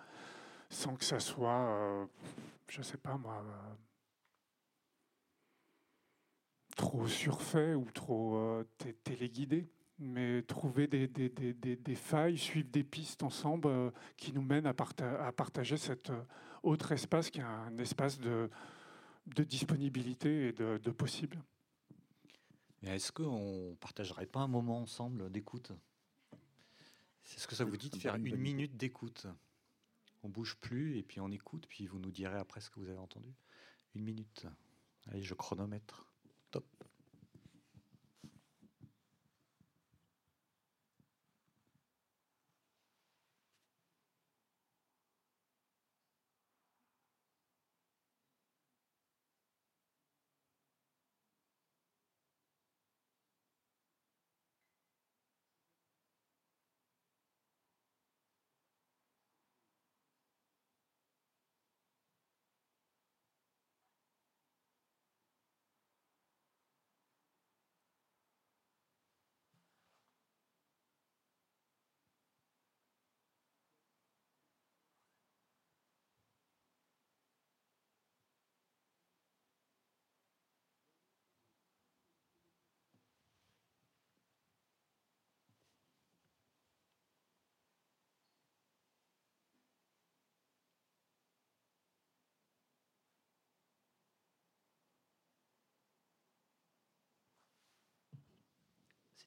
[0.70, 2.06] sans que ça soit euh,
[2.70, 3.74] je ne sais pas moi, euh,
[6.76, 8.64] trop surfait ou trop
[9.04, 9.68] téléguidé
[10.00, 16.12] mais trouver des, failles, suivre des pistes ensemble qui nous mènent à partager cet
[16.62, 18.48] autre espace qui est un espace de,
[19.36, 21.42] de disponibilité et de, possible.
[22.84, 25.72] Est-ce qu'on ne partagerait pas un moment ensemble d'écoute?
[27.24, 29.28] C'est ce que ça vous dit de faire une minute d'écoute
[30.24, 32.88] On bouge plus et puis on écoute, puis vous nous direz après ce que vous
[32.88, 33.34] avez entendu.
[33.96, 34.46] Une minute.
[35.08, 36.06] Allez, je chronomètre.
[36.52, 36.66] Top.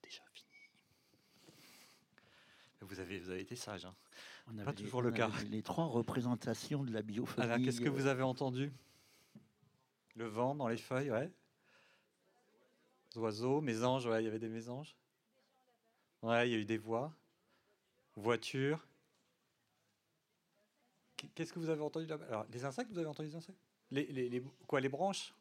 [0.03, 0.49] Déjà fini.
[2.81, 3.85] Vous avez, vous avez été sage.
[3.85, 3.95] Hein.
[4.49, 5.31] On Pas toujours le cas.
[5.51, 7.47] Les trois représentations de la biophonie.
[7.47, 8.73] Alors, qu'est-ce que vous avez entendu?
[10.17, 11.31] Le vent dans les feuilles, ouais.
[13.15, 14.97] Les oiseaux, mésanges, ouais, il y avait des mésanges.
[16.23, 17.13] Ouais, il y a eu des voix.
[18.17, 18.87] Voiture.
[21.35, 22.27] Qu'est-ce que vous avez entendu là-bas?
[22.27, 23.61] Alors, les insectes, vous avez entendu les insectes?
[23.91, 25.35] Les, les, les, Quoi, les branches?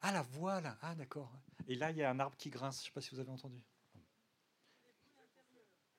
[0.00, 1.32] Ah, la voile Ah, d'accord.
[1.68, 2.78] Et là, il y a un arbre qui grince.
[2.78, 3.60] Je ne sais pas si vous avez entendu.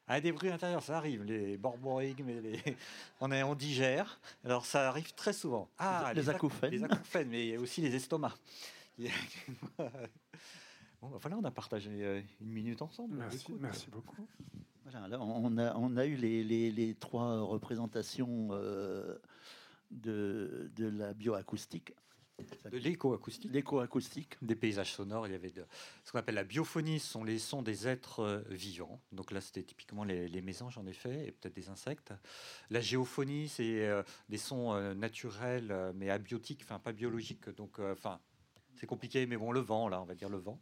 [0.09, 1.23] Ah, des bruits intérieurs, ça arrive.
[1.23, 2.61] Les borborigmes, les...
[3.19, 4.21] on, est, on digère.
[4.45, 5.69] Alors, ça arrive très souvent.
[5.77, 6.71] Ah, les, acouphènes.
[6.71, 8.39] Les acouphènes, mais il y a aussi les estomacs.
[11.01, 13.17] Bon, voilà, on a partagé euh, une minute ensemble.
[13.17, 14.25] Merci, merci beaucoup.
[14.83, 19.17] Voilà, on, a, on a eu les, les, les trois représentations euh,
[19.91, 21.93] de, de la bioacoustique.
[22.71, 23.51] De l'écoacoustique.
[23.51, 24.37] L'écoacoustique.
[24.41, 25.27] Des paysages sonores.
[25.27, 25.65] Il y avait de,
[26.03, 29.01] ce qu'on appelle la biophonie, ce sont les sons des êtres euh, vivants.
[29.11, 32.13] Donc là, c'était typiquement les, mésanges, en effet, et peut-être des insectes.
[32.69, 37.49] La géophonie, c'est euh, des sons euh, naturels, mais abiotiques, enfin pas biologiques.
[37.49, 38.19] Donc, enfin,
[38.75, 40.59] c'est compliqué, mais bon, le vent, là, on va dire le vent.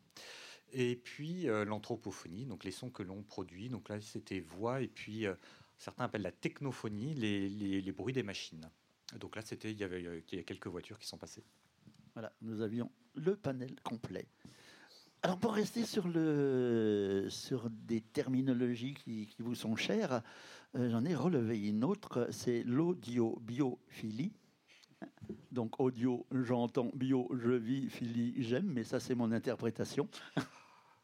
[0.71, 3.69] Et puis l'anthropophonie, donc les sons que l'on produit.
[3.69, 5.25] Donc là, c'était voix, et puis
[5.77, 8.69] certains appellent la technophonie, les, les bruits des machines.
[9.19, 11.43] Donc là, c'était il y avait il y a quelques voitures qui sont passées.
[12.15, 14.25] Voilà, nous avions le panel complet.
[15.21, 20.21] Alors pour rester sur, le, sur des terminologies qui, vous sont chères,
[20.75, 24.31] euh, j'en ai relevé une autre, c'est l'audio-biophilie.
[25.51, 30.07] Donc audio, j'entends, bio, je vis, philie, j'aime, mais ça c'est mon interprétation.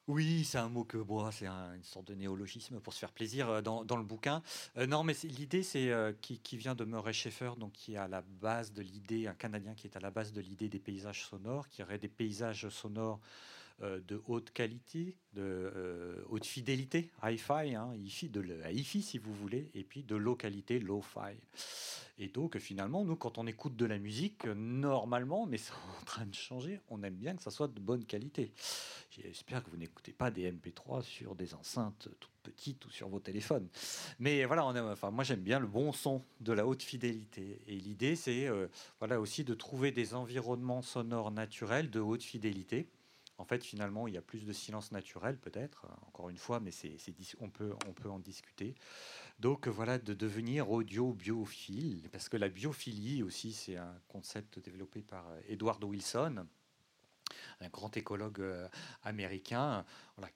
[0.08, 3.50] Oui, c'est un mot que bon, c'est une sorte de néologisme pour se faire plaisir
[3.50, 4.42] euh, dans, le bouquin.
[4.78, 8.08] Euh, non, mais l'idée, c'est euh, qui, vient de Murray Schaeffer, donc qui est à
[8.08, 11.26] la base de l'idée, un Canadien qui est à la base de l'idée des paysages
[11.26, 13.20] sonores, qui aurait des paysages sonores
[13.82, 19.84] de haute qualité, de haute fidélité, hi-fi, hein, hi-fi, de hi-fi si vous voulez, et
[19.84, 21.36] puis de low qualité, low-fi.
[22.18, 26.26] Et donc finalement, nous, quand on écoute de la musique, normalement, mais c'est en train
[26.26, 28.52] de changer, on aime bien que ça soit de bonne qualité.
[29.10, 33.20] J'espère que vous n'écoutez pas des MP3 sur des enceintes toutes petites ou sur vos
[33.20, 33.68] téléphones.
[34.20, 37.62] Mais voilà, enfin, moi j'aime bien le bon son de la haute fidélité.
[37.68, 38.68] Et l'idée, c'est euh,
[39.00, 42.88] voilà, aussi de trouver des environnements sonores naturels de haute fidélité.
[43.42, 46.70] En fait, finalement, il y a plus de silence naturel, peut-être, encore une fois, mais
[46.70, 46.96] c'est,
[47.40, 48.76] on, peut, on peut en discuter.
[49.40, 55.26] Donc voilà, de devenir audio-biophile, parce que la biophilie aussi, c'est un concept développé par
[55.48, 56.46] Edward Wilson,
[57.62, 58.70] un grand écologue euh,
[59.02, 59.86] américain,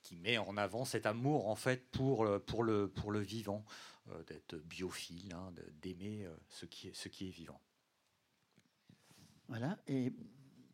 [0.01, 3.63] qui met en avant cet amour en fait pour, le, vivant,
[4.09, 7.61] euh, d'être biophile, hein, d'aimer euh, ce, qui est, ce qui est vivant.
[9.47, 9.77] Voilà,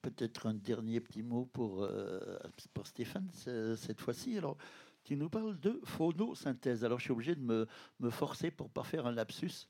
[0.02, 1.88] peut-être un dernier petit mot pour,
[2.74, 4.38] pour Stéphane cette fois-ci.
[4.38, 4.58] Alors,
[5.04, 6.84] tu nous parles de photosynthèse.
[6.86, 7.68] Alors, je suis obligé de me,
[8.00, 9.68] me forcer pour ne pas faire un lapsus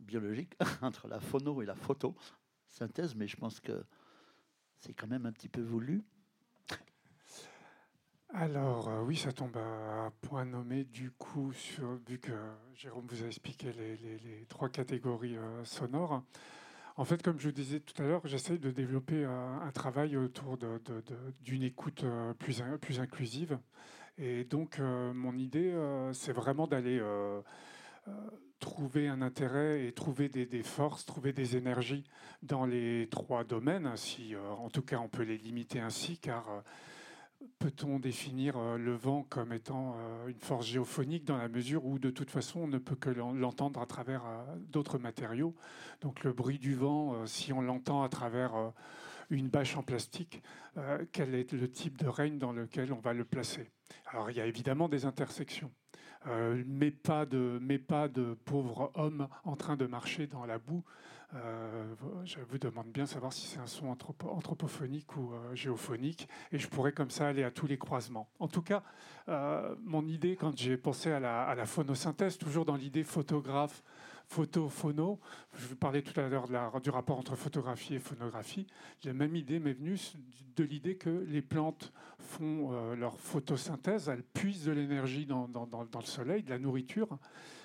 [0.00, 3.84] biologique entre la phono et la photosynthèse, mais je pense que
[4.78, 6.04] c'est quand même un petit peu voulu.
[8.34, 12.32] Alors euh, oui, ça tombe à point nommé du coup, sur, vu que
[12.74, 16.22] Jérôme vous a expliqué les, trois catégories euh, sonores.
[16.98, 20.58] En fait, comme je vous disais tout à l'heure, j'essaye de développer un travail autour
[21.42, 22.04] d'une écoute
[22.40, 23.56] plus, plus inclusive.
[24.18, 25.72] Et donc, mon idée,
[26.12, 27.00] c'est vraiment d'aller
[28.58, 32.02] trouver un intérêt et trouver des, forces, trouver des énergies
[32.42, 36.64] dans les trois domaines, si en tout cas on peut les limiter ainsi, car
[37.60, 42.00] Peut-on définir euh, le vent comme étant euh, une force géophonique dans la mesure où
[42.00, 45.54] de toute façon on ne peut que l'entendre à travers euh, d'autres matériaux?
[46.00, 48.72] Donc le bruit du vent, si on l'entend à travers
[49.30, 50.42] une bâche en plastique,
[51.12, 53.70] quel est le type de règne dans lequel on va le placer?
[54.06, 55.72] Alors il y a évidemment des intersections.
[56.66, 60.84] mais, pas de, mais pas de pauvres hommes en train de marcher dans la boue
[61.34, 66.58] euh, je vous demande bien savoir si c'est un son anthropophonique ou euh, géophonique, et
[66.58, 68.30] je pourrais comme ça aller à tous les croisements.
[68.38, 68.82] En tout cas,
[69.28, 73.82] euh, mon idée, quand j'ai pensé à la, à phonosynthèse, toujours dans l'idée photographe,
[74.26, 75.20] photo-phono,
[75.54, 76.48] je vous parlais tout à l'heure
[76.80, 78.66] du rapport entre photographie et phonographie,
[79.04, 79.98] la même idée m'est venue
[80.56, 86.42] de l'idée que les plantes font leur photosynthèse, elles puisent de l'énergie dans, le soleil,
[86.42, 87.18] de la nourriture.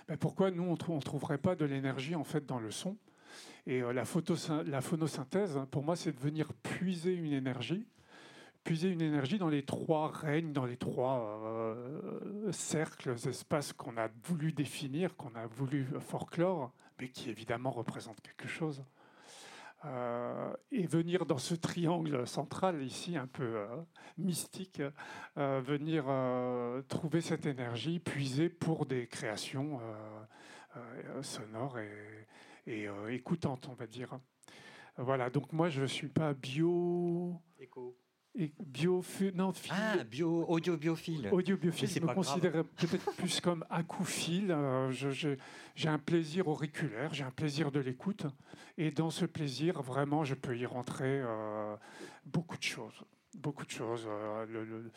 [0.08, 2.96] Mais pourquoi nous, on ne trouverait pas de l'énergie en fait dans le son?
[3.66, 4.04] Et euh, la,
[4.66, 7.88] la phonosynthèse, hein, pour moi, c'est de venir puiser une énergie,
[8.64, 14.10] puiser une énergie dans les trois règnes, dans les trois euh, cercles, espaces qu'on a
[14.24, 18.84] voulu définir, qu'on a voulu folklore, mais qui évidemment représentent quelque chose.
[19.86, 23.66] Euh, et venir dans ce triangle central ici, un peu
[24.18, 24.82] mystique,
[25.36, 26.06] venir
[26.88, 29.82] trouver cette énergie puiser pour des créations
[31.22, 32.28] sonores et,
[32.66, 34.20] et euh, écoutante, on va dire.
[34.98, 37.42] Voilà, donc moi je ne suis pas bio.
[37.60, 37.98] Éco.
[38.36, 39.04] Et bio,
[39.36, 41.30] non, Ah, bio, audio-biophile.
[41.32, 44.50] Audio-biophile, je me considère peut-être plus comme acouphile.
[44.50, 48.26] Euh, j'ai un plaisir auriculaire, j'ai un plaisir de l'écoute.
[48.80, 51.76] Et dans ce plaisir, vraiment, je peux y rentrer euh,
[52.26, 53.04] beaucoup de choses.
[53.38, 54.08] Beaucoup de choses.
[54.48, 54.92] le,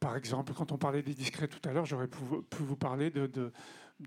[0.00, 2.18] par exemple, quand on parlait des discrets tout à l'heure, j'aurais pu,
[2.58, 3.52] vous parler de, de,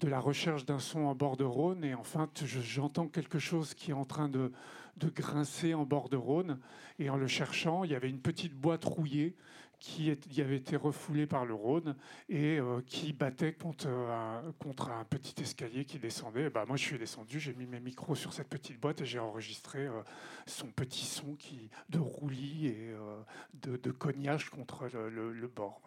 [0.01, 1.83] la recherche d'un son en bord de Rhône.
[1.83, 4.51] Et enfin, j'entends quelque chose qui est en train de,
[4.97, 6.59] de, grincer en bord de Rhône.
[6.99, 9.35] Et en le cherchant, il y avait une petite boîte rouillée
[9.83, 11.97] qui avait été refoulé par le Rhône
[12.29, 16.49] et euh, qui battait contre un, contre un petit escalier qui descendait.
[16.49, 19.19] bah, moi, je suis descendu, j'ai mis mes micros sur cette petite boîte et j'ai
[19.19, 20.01] enregistré euh,
[20.45, 23.19] son petit son qui, de roulis et euh,
[23.55, 25.81] de, de, cognage contre le, bord.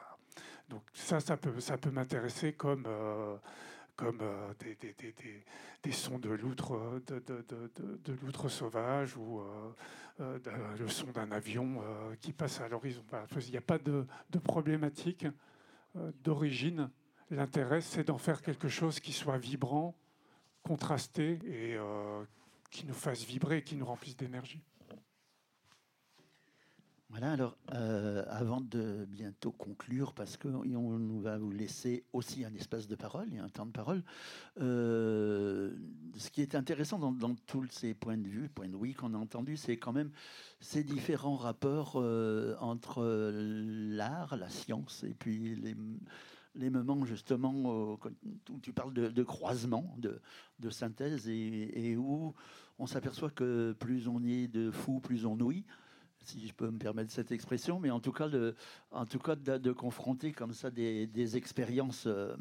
[0.69, 2.87] Donc ça, ça peut, ça peut m'intéresser comme
[3.97, 4.23] comme
[4.59, 4.77] des,
[5.83, 6.99] des, sons de loutre,
[8.49, 9.43] sauvage ou
[10.19, 10.39] euh,
[10.79, 13.03] le son d'un avion euh, qui passe à l'horizon.
[13.37, 14.07] Il n'y a pas de,
[14.43, 15.27] problématique
[15.97, 16.91] euh, d'origine.
[17.31, 19.95] L'intérêt, c'est d'en faire quelque chose qui soit vibrant,
[20.63, 21.77] contrasté et
[22.71, 24.63] qui nous fasse vibrer, qui nous remplisse d'énergie.
[27.09, 32.89] Voilà, alors euh, avant de bientôt conclure, parce qu'on va vous laisser aussi un espace
[32.89, 34.03] de parole, a un temps de parole,
[34.61, 35.73] euh,
[36.17, 39.19] ce qui est intéressant dans, tous ces points de vue, points de oui qu'on a
[39.19, 40.11] entendus, c'est quand même
[40.61, 45.55] ces différents rapports euh, entre l'art, la science, et puis
[46.57, 47.97] les, moments justement
[48.51, 52.35] où tu parles de, croisement, de, synthèse, et, et où
[52.81, 55.65] on s'aperçoit que plus on est de fou, plus on ouïe
[56.27, 58.55] si je peux me permettre cette expression, mais en tout cas, de,
[58.91, 62.35] en tout cas de, confronter comme ça des, expériences euh,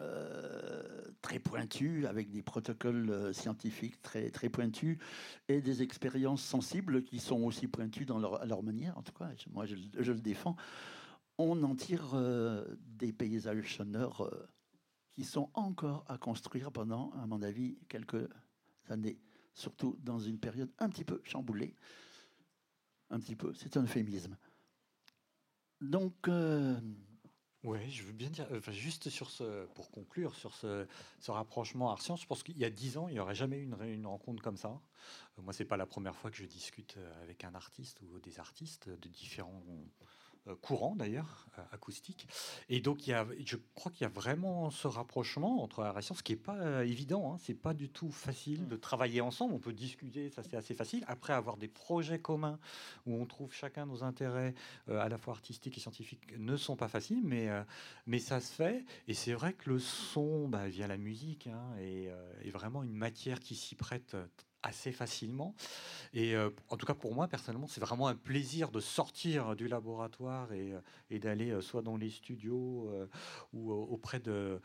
[0.00, 0.82] euh,
[1.20, 4.98] très pointues, avec des protocoles euh, scientifiques très, très pointus,
[5.48, 9.12] et des expériences sensibles qui sont aussi pointues dans leur, à leur manière, en tout
[9.12, 10.56] cas, moi je, le défends,
[11.38, 12.14] on en tire
[12.78, 14.30] des paysages sonores
[15.12, 18.28] qui sont encore à construire pendant, à mon avis, quelques
[18.88, 19.18] années,
[19.54, 21.74] surtout dans une période un petit peu chamboulée
[23.12, 23.52] un petit peu.
[23.54, 24.36] C'est un euphémisme.
[25.80, 26.28] Donc.
[26.28, 26.78] Euh,
[27.64, 30.84] oui, je veux bien dire, enfin, juste sur ce, pour conclure sur ce,
[31.20, 33.62] ce rapprochement art-science, je pense qu'il y a dix ans, il n'y aurait jamais eu
[33.62, 34.80] une, une, rencontre comme ça.
[35.38, 38.40] Euh, moi, c'est pas la première fois que je discute avec un artiste ou des
[38.40, 40.04] artistes de différents euh,
[40.60, 42.26] courant d'ailleurs, euh, acoustique.
[42.68, 45.98] Et donc, il y a, je crois qu'il y a vraiment ce rapprochement entre art
[45.98, 47.32] et science, ce qui n'est pas euh, évident.
[47.32, 47.38] Hein.
[47.42, 49.54] C'est pas du tout facile de travailler ensemble.
[49.54, 51.04] On peut discuter, ça c'est assez facile.
[51.06, 52.58] Après, avoir des projets communs
[53.06, 54.54] où on trouve chacun nos intérêts,
[54.88, 57.48] à la fois artistiques et scientifiques, ne sont pas faciles, mais,
[58.06, 58.84] mais ça se fait.
[59.08, 62.10] Et c'est vrai que le son, bah, via la musique, hein, est,
[62.44, 64.16] est, vraiment une matière qui s'y prête
[64.62, 65.54] assez facilement.
[66.14, 69.68] Et euh, en tout cas, pour moi, personnellement, c'est vraiment un plaisir de sortir du
[69.68, 70.74] laboratoire et,
[71.10, 72.90] et d'aller soit dans les studios
[73.52, 74.60] ou auprès de,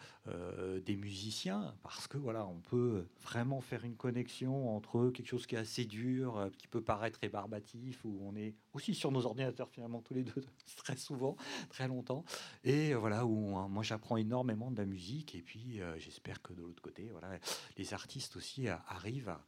[0.86, 5.56] des musiciens, parce que voilà, on peut vraiment faire une connexion entre quelque chose qui
[5.56, 10.02] est assez dur, qui peut paraître rébarbatif, où on est aussi sur nos ordinateurs finalement
[10.02, 10.44] tous les deux
[10.78, 11.36] très souvent,
[11.70, 12.24] très longtemps,
[12.64, 16.82] et voilà où moi j'apprends énormément de la musique, et puis j'espère que de l'autre
[16.82, 17.30] côté, voilà,
[17.78, 19.46] les artistes aussi arrivent à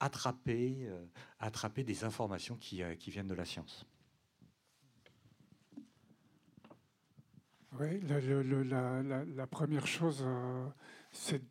[0.00, 1.04] attraper, euh,
[1.40, 3.86] attraper des informations qui, euh, qui, viennent de la science.
[7.78, 10.66] Oui, la, première chose, euh,
[11.12, 11.42] c'est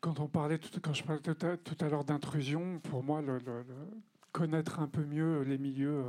[0.00, 3.22] quand on parlait, tout, je parlais tout à, l'heure d'intrusion, pour moi,
[4.32, 6.04] connaître un peu mieux les milieux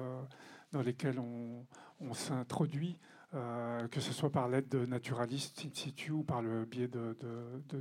[0.72, 2.98] dans lesquels on s'introduit,
[3.34, 7.16] euh, que ce soit par l'aide de naturalistes in situ ou par le biais de,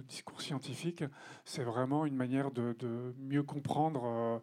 [0.09, 1.05] discours scientifiques,
[1.45, 2.75] c'est vraiment une manière de,
[3.21, 4.39] mieux comprendre euh,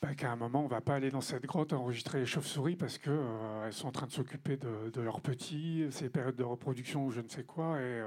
[0.00, 2.76] bah, qu'à un moment, on ne va pas aller dans cette grotte enregistrer les chauves-souris
[2.76, 7.06] parce qu'elles euh, sont en train de s'occuper de, leurs petits, ces périodes de reproduction
[7.06, 7.80] ou je ne sais quoi.
[7.80, 8.00] Et,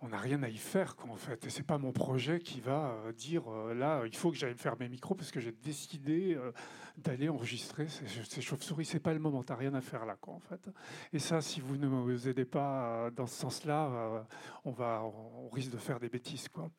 [0.00, 1.46] on n'a rien à y faire, quoi, en fait.
[1.46, 4.54] Et c'est pas mon projet qui va euh, dire euh, là, il faut que j'aille
[4.54, 6.52] faire mes micros parce que j'ai décidé euh,
[6.98, 8.84] d'aller enregistrer ces, chauves-souris.
[8.84, 9.42] C'est pas le moment.
[9.42, 10.68] T'as rien à faire là, quoi, en fait.
[11.12, 14.26] Et ça, si vous ne nous aidez pas dans ce sens-là,
[14.64, 16.70] on va, on risque de faire des bêtises, quoi.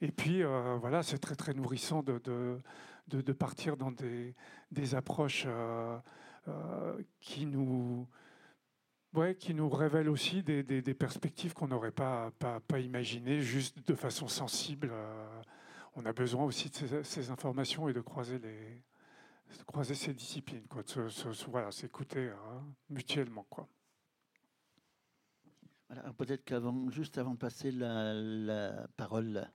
[0.00, 0.42] Et puis,
[0.80, 2.60] voilà, c'est très très nourrissant de, de,
[3.08, 4.34] de, partir dans des,
[4.70, 5.46] des approches
[7.20, 8.06] qui nous
[9.38, 12.32] Qui nous révèle aussi des, perspectives qu'on n'aurait pas,
[12.80, 14.90] imaginées, juste de façon sensible.
[14.90, 15.42] Euh,
[15.94, 18.40] on a besoin aussi de ces, informations et de croiser,
[19.94, 20.82] ces disciplines, quoi,
[21.46, 23.46] voilà, s'écouter hein, mutuellement.
[23.48, 23.68] Quoi.
[26.18, 29.48] peut-être qu'avant, juste avant de passer la, parole,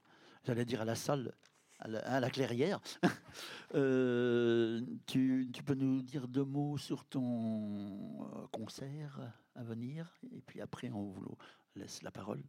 [0.46, 1.34] j'allais dire à la salle,
[1.80, 2.80] à la, clairière.
[3.76, 9.20] Euh, tu, tu, peux nous dire deux mots sur ton euh, concert?
[9.64, 11.38] Venir Et puis après, on vous
[11.76, 12.44] laisse la parole.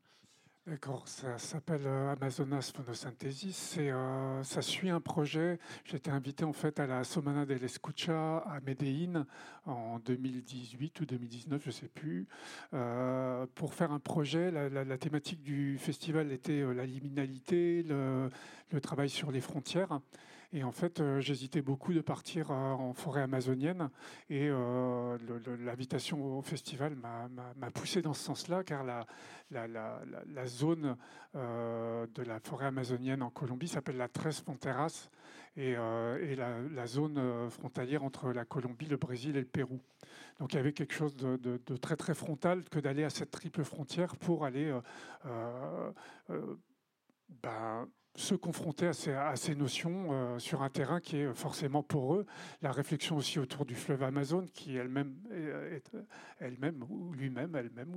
[0.67, 3.77] D'accord, ça s'appelle euh, Amazonas Photosynthesis.
[3.79, 5.59] Euh, ça suit un projet.
[5.85, 9.27] J'étais invité en fait à la Somana del Escucha à Medellín
[9.65, 12.29] en 2018 ou 2019, je ne sais plus,
[12.75, 14.51] euh, pour faire un projet.
[14.51, 18.31] La, thématique du festival était la liminalité, le,
[18.83, 19.99] travail sur les frontières.
[20.53, 23.89] Et en fait, j'hésitais beaucoup de partir en forêt amazonienne.
[24.29, 30.97] Et euh, l'invitation au festival m'a poussé dans ce sens-là, car la, zone
[31.35, 35.11] de la forêt amazonienne en Colombie s'appelle la Tres Fronteras
[35.57, 39.81] et, et la, zone frontalière entre la Colombie, le Brésil et le Pérou.
[40.39, 43.65] Donc il y avait quelque chose de, très très frontal que d'aller à cette triple
[43.65, 44.73] frontière pour aller
[47.43, 52.27] ben, se confronter à ces, notions euh, sur un terrain qui est forcément pour eux.
[52.61, 55.91] La réflexion aussi autour du fleuve Amazon, qui elle-même, est,
[56.41, 57.95] elle-même ou lui-même, elle-même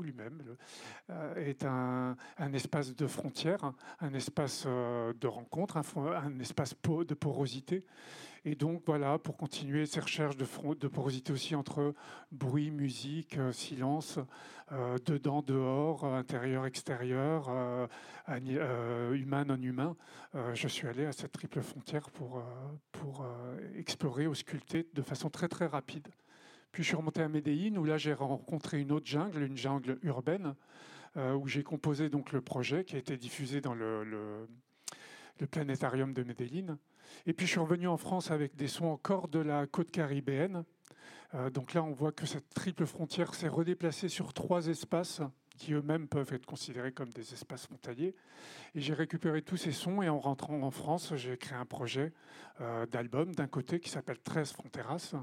[1.10, 2.16] euh, est un,
[2.54, 7.84] espace de frontière, un espace euh, de rencontre, un, espace de porosité.
[8.46, 11.94] Et donc voilà, pour continuer ces recherches de, de porosité aussi entre
[12.32, 14.20] bruit, musique, euh, silence,
[14.74, 19.96] euh, dedans, dehors, intérieur, extérieur, euh, humain, non humain,
[20.54, 22.44] je suis allé à cette triple frontière pour,
[22.92, 23.26] pour
[23.76, 26.08] explorer, ausculter de façon très très rapide.
[26.72, 30.00] Puis je suis remonté à Medellín où là j'ai rencontré une autre jungle, une jungle
[30.02, 30.56] urbaine,
[31.16, 34.48] où j'ai composé donc le projet qui a été diffusé dans le, le,
[35.40, 36.78] le planétarium de Medellín.
[37.26, 40.64] Et puis je suis revenu en France avec des sons encore de la côte caribéenne.
[41.36, 45.22] Euh, donc là, on voit que cette triple frontière s'est redéplacée sur trois espaces
[45.58, 48.16] qui eux-mêmes peuvent être considérés comme des espaces frontaliers.
[48.76, 52.12] Et j'ai récupéré tous ces sons et en rentrant en France, j'ai créé un projet
[52.62, 55.14] euh, d'album d'un côté qui s'appelle 13 Fronteras,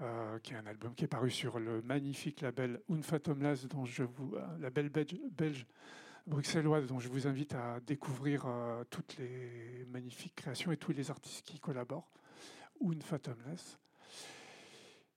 [0.00, 4.02] euh, qui est un album qui est paru sur le magnifique label Unfatomlas, dont je
[4.02, 5.66] vous, label belge, belge
[6.26, 11.10] bruxelloise dont je vous invite à découvrir euh, toutes les magnifiques créations et tous les
[11.10, 12.10] artistes qui collaborent,
[12.80, 13.78] une Fathomless.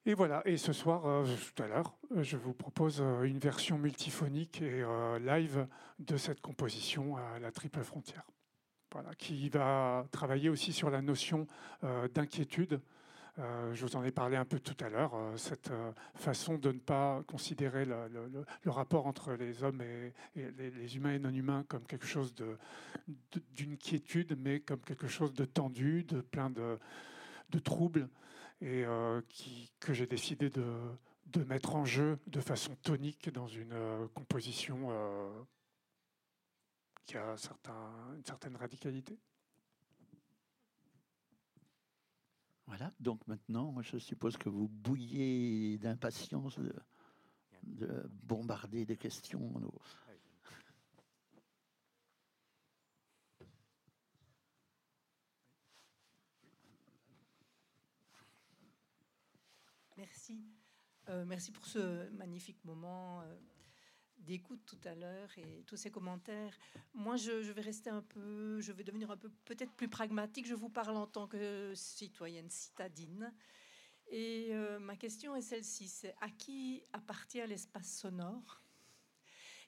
[0.06, 3.78] Et voilà, et ce soir, euh, tout à l'heure, euh, je vous propose une version
[3.78, 4.84] multiphonique et
[5.20, 5.68] live
[6.00, 8.26] de cette composition à la triple frontière.
[8.92, 11.46] Voilà, qui va travailler aussi sur la notion
[12.16, 12.82] d'inquiétude
[13.40, 16.58] euh, je vous en ai parlé un peu tout à l'heure, euh, cette euh, façon
[16.58, 21.64] de ne pas considérer le, rapport entre les hommes et, les, humains et non humains
[21.70, 22.36] comme quelque chose
[23.56, 26.80] d'une quiétude, mais comme quelque chose de tendu, de plein de,
[27.60, 28.10] troubles,
[28.62, 28.84] et
[29.80, 30.66] que j'ai décidé de,
[31.28, 33.76] de, mettre en jeu de façon tonique dans une
[34.14, 34.90] composition
[37.06, 37.36] qui a
[38.16, 39.18] une certaine radicalité.
[43.00, 46.74] Donc maintenant, je suppose que vous bouillez d'impatience de,
[47.64, 49.52] de bombarder des questions.
[59.98, 60.42] Merci.
[61.10, 63.36] Euh, merci pour ce magnifique moment euh,
[64.20, 66.58] d'écoute tout à l'heure et tous ces commentaires.
[66.94, 70.48] Moi, je, vais rester un peu, je vais devenir un peu peut-être plus pragmatique.
[70.48, 73.34] Je vous parle en tant que citoyenne citadine.
[74.12, 78.62] Et euh, ma question est celle-ci, c'est à qui appartient l'espace sonore?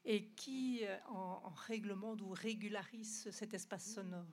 [0.03, 4.25] Et qui en, réglemente ou régularise cet espace sonore?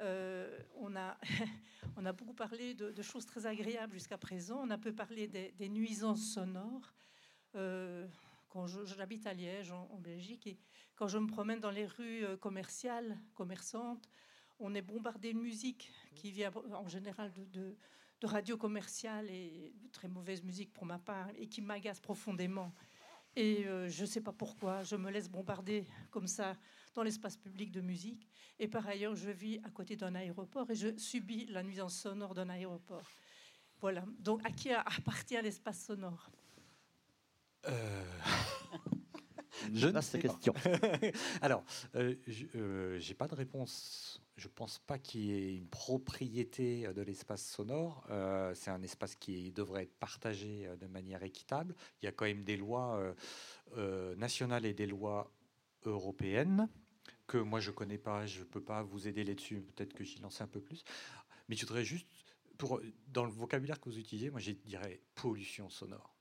[0.00, 1.18] Euh, on, a,
[1.96, 4.60] on a beaucoup parlé de, choses très agréables jusqu'à présent.
[4.62, 6.94] On a peu parlé des, nuisances sonores.
[8.48, 10.58] Euh, quand j'habite à Liège, en, Belgique, et
[10.96, 14.08] quand je me promène dans les rues euh, commerciales, commerçantes,
[14.58, 17.76] on est bombardé de musique qui vient en général de,
[18.20, 22.72] de, radio commerciale et de très mauvaise musique pour ma part et qui m'agace profondément.
[23.36, 26.56] Et je ne sais pas pourquoi, je me laisse bombarder comme ça
[26.94, 28.26] dans l'espace public de musique.
[28.58, 32.34] Et par ailleurs, je vis à côté d'un aéroport et je subis la nuisance sonore
[32.34, 33.08] d'un aéroport.
[33.80, 34.04] Voilà.
[34.18, 36.32] Donc, à qui appartient l'espace sonore?
[37.66, 38.04] Euh...
[39.72, 40.54] Je ne sais question.
[41.42, 42.14] Alors, euh,
[42.54, 44.22] euh, pas de réponse.
[44.36, 48.06] Je pense pas qu'il y ait une propriété de l'espace sonore.
[48.10, 51.74] Euh, c'est un espace qui devrait être partagé de manière équitable.
[52.00, 53.14] Il y a quand même des lois
[54.16, 55.32] nationales et des lois
[55.84, 56.68] européennes
[57.26, 60.40] que moi je connais pas, je peux pas vous aider là-dessus, peut-être que j'y lance
[60.40, 60.82] un peu plus.
[61.48, 62.06] Mais je voudrais juste,
[62.56, 66.17] pour, dans le vocabulaire que vous utilisez, moi je dirais pollution sonore.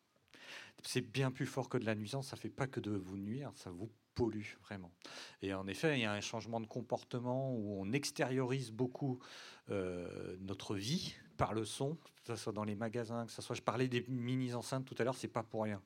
[0.83, 3.51] C'est bien plus fort que de la nuisance, ça fait pas que de vous nuire,
[3.55, 4.91] ça vous pollue vraiment.
[5.41, 9.19] Et en effet, il y a un changement de comportement où on extériorise beaucoup
[9.69, 13.55] euh, notre vie par le son, que ce soit dans les magasins, que ce soit.
[13.55, 15.81] Je parlais des mini enceintes tout à l'heure, c'est pas pour rien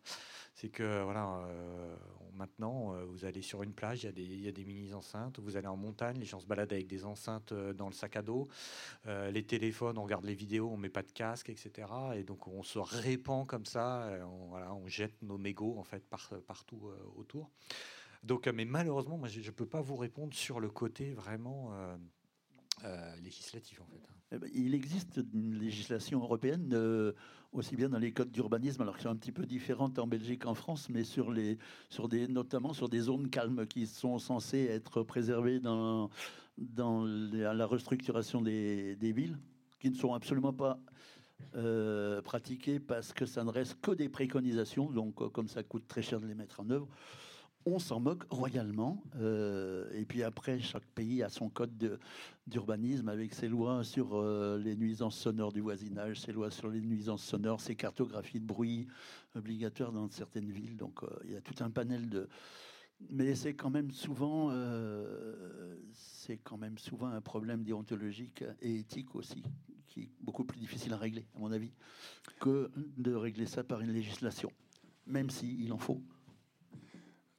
[0.54, 1.96] c'est que voilà, euh,
[2.34, 5.40] maintenant, euh, vous allez sur une plage, il y, a des, mini enceintes.
[5.40, 8.16] Vous allez en montagne, les gens se baladent avec des enceintes euh, dans le sac
[8.16, 8.48] à dos.
[9.06, 11.88] les téléphones, on regarde les vidéos, on met pas de casque, etc.
[12.16, 14.10] Et donc on se répand comme ça.
[14.72, 16.04] On jette nos mégots en fait
[16.48, 17.50] partout autour.
[18.24, 21.74] Donc, mais malheureusement, moi, je ne peux pas vous répondre sur le côté vraiment
[23.24, 24.02] législatif en fait.
[24.34, 27.12] Eh ben, il existe une législation européenne, euh,
[27.52, 30.44] aussi bien dans les codes d'urbanisme, alors qu'ils sont un petit peu différentes en Belgique
[30.44, 31.58] qu'en France, mais sur les,
[31.90, 36.10] sur des, notamment sur des zones calmes qui sont censées être préservées dans,
[36.58, 39.38] dans la restructuration des, des villes,
[39.82, 40.80] qui ne sont absolument pas
[41.56, 46.02] euh, pratiquées parce que ça ne reste que des préconisations, donc comme ça coûte très
[46.02, 46.88] cher de les mettre en œuvre
[47.66, 49.04] on s'en moque royalement.
[49.18, 52.00] Euh, et puis après, chaque pays a son code
[52.48, 56.82] d'urbanisme avec ses lois sur euh, les nuisances sonores du voisinage, ses lois sur les
[56.82, 58.88] nuisances sonores, ses cartographies de bruit
[59.36, 60.78] obligatoires dans certaines villes.
[60.78, 62.28] Donc euh, il y a tout un panel de.
[63.10, 64.52] Mais c'est quand même souvent,
[65.92, 69.42] c'est quand même souvent un problème déontologique et éthique aussi,
[69.88, 71.72] qui est beaucoup plus difficile à régler, à mon avis,
[72.40, 74.52] que de régler ça par une législation,
[75.08, 76.00] même s'il en faut.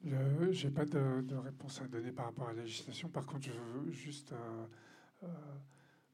[0.03, 3.09] Je n'ai pas de, réponse à donner par rapport à la législation.
[3.09, 4.65] Par contre, je veux juste euh,
[5.23, 5.27] euh,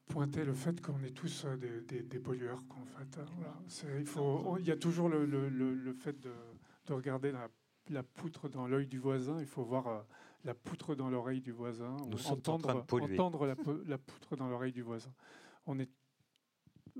[0.08, 2.64] pointer le fait qu'on est tous euh, des, pollueurs.
[2.70, 3.20] En fait.
[4.00, 6.32] il, faut, il y a toujours le, le, fait de,
[6.86, 7.50] de regarder la,
[7.90, 9.40] la, poutre dans l'œil du voisin.
[9.40, 10.06] Il faut voir
[10.44, 11.98] la poutre dans l'oreille du voisin.
[12.08, 13.56] Nous entendre, entendre la,
[13.88, 15.12] la, poutre dans l'oreille du voisin.
[15.66, 15.90] On est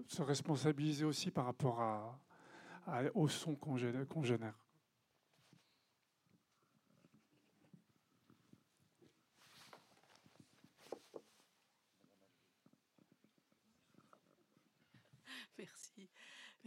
[0.08, 2.20] se responsabiliser aussi par rapport à,
[3.14, 4.56] au son qu'on génère.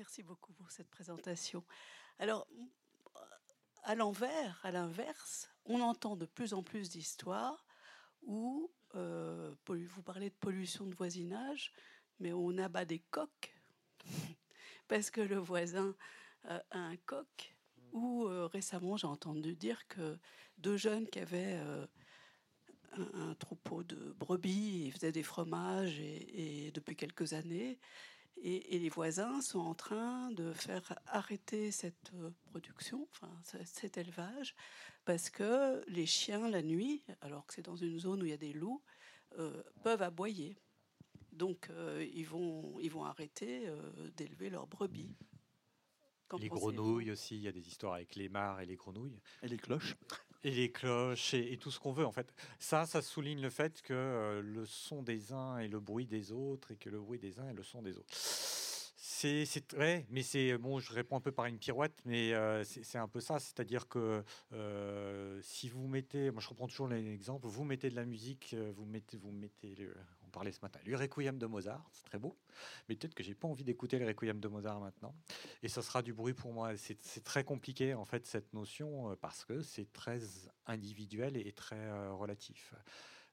[0.02, 1.62] Merci beaucoup pour cette présentation.
[2.18, 2.48] Alors,
[3.84, 7.64] à l'envers, à l'inverse, on entend de plus en plus d'histoires
[8.22, 11.72] où euh, vous parlez de pollution de voisinage,
[12.18, 13.54] mais on abat des coques
[14.88, 15.94] parce que le voisin
[16.46, 17.54] euh, a un coq.
[17.92, 20.18] Ou euh, récemment, j'ai entendu dire que
[20.58, 21.60] deux jeunes qui avaient
[22.94, 27.78] un, troupeau de brebis, ils faisaient des fromages et depuis quelques années,
[28.36, 33.30] et, les voisins sont en train de faire arrêter cette euh, production, enfin
[33.64, 34.54] cet élevage,
[35.04, 38.34] parce que les chiens la nuit, alors que c'est dans une zone où il y
[38.34, 38.82] a des loups,
[39.38, 40.56] euh, peuvent aboyer.
[41.32, 43.66] Donc euh, ils, vont, ils vont arrêter
[44.16, 45.14] d'élever leurs brebis.
[46.38, 49.20] les grenouilles aussi, il y a des histoires avec les mares et les grenouilles.
[49.42, 49.94] Et les cloches
[50.44, 52.32] et les cloches et, tout ce qu'on veut en fait.
[52.58, 56.32] Ça, ça souligne le fait que euh, le son des uns est le bruit des
[56.32, 58.14] autres et que le bruit des uns est le son des autres.
[58.14, 60.80] C'est vrai, mais c'est bon.
[60.80, 63.38] Je réponds un peu par une pirouette, mais euh, c'est un peu ça.
[63.38, 68.04] C'est-à-dire que euh, si vous mettez, moi je reprends toujours l'exemple, vous mettez de la
[68.04, 69.76] musique, vous mettez, vous mettez
[70.32, 72.36] parlait ce matin, le Requiem de Mozart, c'est très beau,
[72.88, 75.14] mais peut-être que j'ai pas envie d'écouter le Requiem de Mozart maintenant.
[75.62, 76.76] Et ça sera du bruit pour moi.
[76.76, 80.20] C'est très compliqué en fait cette notion euh, parce que c'est très
[80.66, 82.74] individuel et très euh, relatif.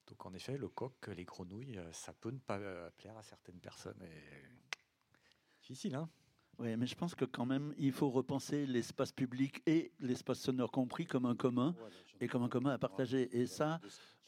[0.08, 2.60] Donc en effet, le coq, les grenouilles, euh, ça peut ne pas
[2.98, 4.02] plaire à certaines personnes.
[4.04, 4.78] Et...
[5.62, 6.10] Difficile, hein
[6.60, 10.72] oui, mais je pense que quand même, il faut repenser l'espace public et l'espace sonore
[10.72, 11.74] compris comme un commun
[12.20, 13.30] et comme un commun à partager.
[13.40, 13.80] Et ça,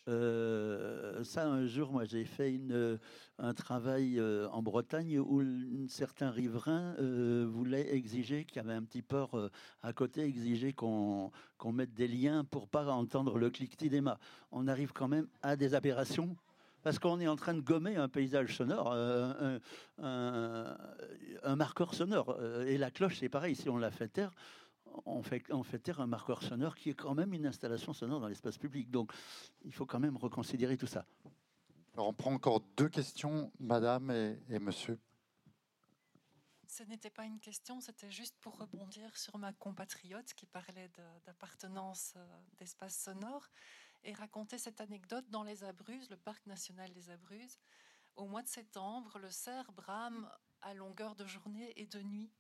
[0.08, 3.00] euh, ça, un jour, moi, j'ai fait une,
[3.38, 5.44] un travail euh, en Bretagne où
[5.88, 9.38] certains riverains euh, voulaient exiger, qu'il y avait un petit port
[9.82, 11.32] à côté, exiger qu'on
[11.72, 14.20] mette des liens pour pas entendre le cliquetis des mâts.
[14.52, 16.36] On arrive quand même à des aberrations
[16.84, 18.92] parce qu'on est en train de gommer un paysage sonore,
[20.00, 22.40] un, marqueur sonore.
[22.66, 24.34] Et la cloche, c'est pareil, si on la fait taire,
[25.06, 28.20] on fait, on fait taire un marqueur sonore qui est quand même une installation sonore
[28.20, 28.90] dans l'espace public.
[28.90, 29.12] Donc,
[29.64, 31.06] il faut quand même reconsidérer tout ça.
[31.94, 35.00] Alors, on prend encore deux questions, madame et, monsieur.
[36.68, 40.90] Ce n'était pas une question, c'était juste pour rebondir sur ma compatriote qui parlait
[41.26, 42.26] d'appartenance euh,
[42.58, 43.50] d'espace sonore
[44.04, 47.60] et raconter cette anecdote dans les Abruzzes, le parc national des Abruzzes.
[48.16, 50.30] Au mois de septembre, le cerf brame
[50.62, 52.32] à longueur de journée et de nuit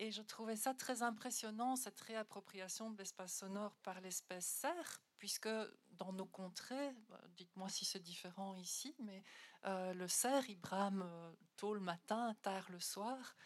[0.00, 5.50] et je trouvais ça très impressionnant, cette réappropriation de l'espace sonore par l'espèce cerf, puisque
[5.90, 9.22] dans nos contrées, bah, dites-moi si c'est différent ici, mais
[9.66, 13.36] euh, le cerf, il brame euh, tôt le matin, tard le soir,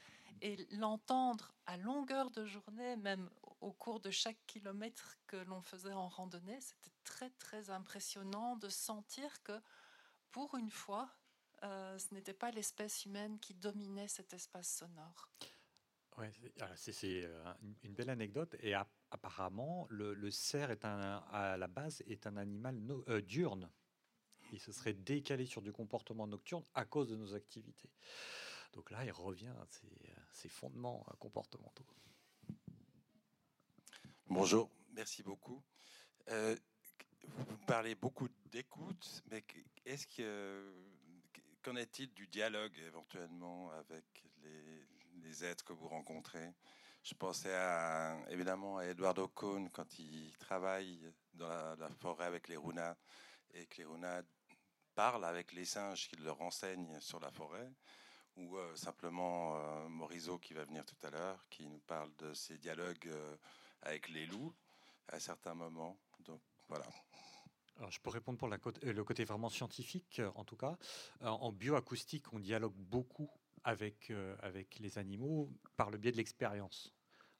[0.42, 3.28] et l'entendre à longueur de journée, même
[3.60, 8.68] au cours de chaque kilomètre que l'on faisait en randonnée, c'était très très impressionnant de
[8.68, 9.60] sentir que
[10.30, 11.10] pour une fois,
[11.64, 15.28] euh, ce n'était pas l'espèce humaine qui dominait cet espace sonore.
[16.18, 16.32] Ouais,
[16.76, 18.54] c'est euh, une belle anecdote.
[18.60, 18.74] Et
[19.10, 23.70] apparemment, le, cerf est un, à la base est un animal euh, diurne.
[24.52, 27.90] Il se serait décalé sur du comportement nocturne à cause de nos activités.
[28.72, 29.66] Donc là, il revient à
[30.32, 31.86] ses, fondements euh, comportementaux.
[34.26, 35.62] Bonjour, merci beaucoup.
[36.28, 39.44] vous parlez beaucoup d'écoute, mais
[39.84, 40.72] est-ce que
[41.62, 44.04] qu'en est-il du dialogue éventuellement avec
[44.42, 44.84] les,
[45.24, 46.52] les êtres que vous rencontrez.
[47.02, 47.54] Je pensais
[48.30, 52.96] évidemment à Eduardo Cohn quand il travaille dans la, forêt avec les Runas
[53.52, 54.22] et que les Runas
[54.94, 57.68] parlent avec les singes qui leur enseignent sur la forêt,
[58.36, 62.58] ou euh, simplement euh, qui va venir tout à l'heure, qui nous parle de ses
[62.58, 63.36] dialogues euh,
[63.82, 64.54] avec les loups
[65.08, 65.98] à certains moments.
[66.20, 66.86] Donc voilà.
[67.76, 70.76] Alors, je peux répondre pour la le côté vraiment scientifique, en tout cas.
[71.20, 73.28] En bioacoustique, on dialogue beaucoup
[73.64, 76.92] avec, euh, avec les animaux par le biais de l'expérience.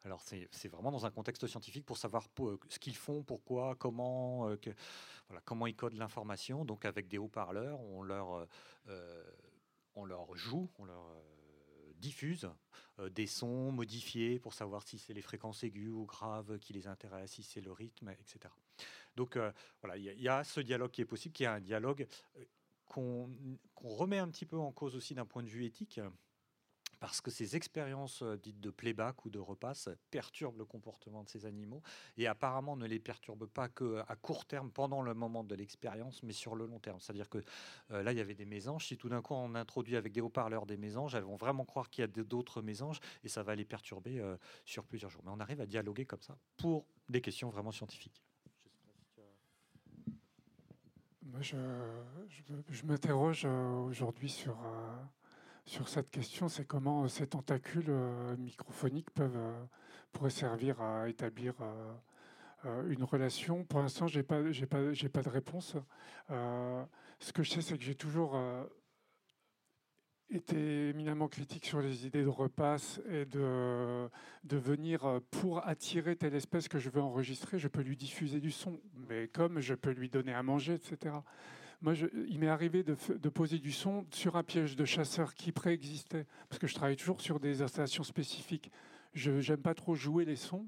[0.05, 4.51] Alors c'est vraiment dans un contexte scientifique pour savoir euh, ce qu'ils font, pourquoi, comment,
[4.51, 4.57] euh,
[5.29, 6.67] voilà, comment ils codent l'information.
[6.67, 8.47] Donc avec des haut-parleurs, on leur,
[9.95, 11.07] on leur joue, on leur
[11.97, 12.51] diffuse
[13.13, 17.37] des sons modifiés pour savoir si c'est les fréquences aiguës ou graves qui les intéressent,
[17.37, 18.53] si c'est le rythme, etc.
[19.17, 19.39] Donc
[19.81, 22.07] voilà, il y, a ce dialogue qui est possible, qui est un dialogue
[22.95, 23.29] qu'on
[23.83, 26.01] remet un petit peu en cause aussi d'un point de vue éthique,
[27.01, 31.29] parce que ces expériences euh, dites de playback ou de repasse perturbent le comportement de
[31.29, 31.83] ces animaux
[32.17, 36.23] et apparemment ne les perturbent pas que à court terme pendant le moment de l'expérience,
[36.23, 37.01] mais sur le long terme.
[37.01, 37.43] C'est-à-dire que
[37.91, 38.87] euh, là, il y avait des mésanges.
[38.87, 41.91] Si tout d'un coup on introduit avec des haut-parleurs des mésanges, elles vont vraiment croire
[41.91, 45.23] qu'il y a d'autres mésanges et ça va les perturber euh, sur plusieurs jours.
[45.25, 48.23] Mais on arrive à dialoguer comme ça pour des questions vraiment scientifiques.
[51.41, 51.57] Je,
[52.71, 54.97] je, m'interroge euh, aujourd'hui sur, euh,
[55.67, 59.53] sur cette question, c'est comment ces tentacules euh, microphoniques peuvent,
[60.13, 61.55] pourraient servir à établir
[62.89, 63.65] une relation.
[63.65, 64.41] Pour l'instant, je n'ai pas,
[65.13, 65.77] pas de réponse.
[66.29, 68.39] ce que je sais, c'est que j'ai toujours
[70.35, 74.09] était éminemment critique sur les idées de repasse et de,
[74.45, 78.41] de venir euh, pour attirer telle espèce que je veux enregistrer, je peux lui diffuser
[78.41, 81.17] du son, mais comme je peux lui donner à manger, etc.
[81.83, 81.95] Moi,
[82.29, 86.27] il m'est arrivé de, de, poser du son sur un piège de chasseur qui préexistait,
[86.49, 88.71] parce que je travaille toujours sur des installations spécifiques.
[89.13, 90.67] Je n'aime pas trop jouer les sons.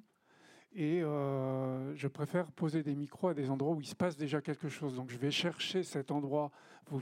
[0.74, 4.40] Et euh, je préfère poser des micros à des endroits où il se passe déjà
[4.40, 4.94] quelque chose.
[4.94, 6.51] Donc je vais chercher cet endroit,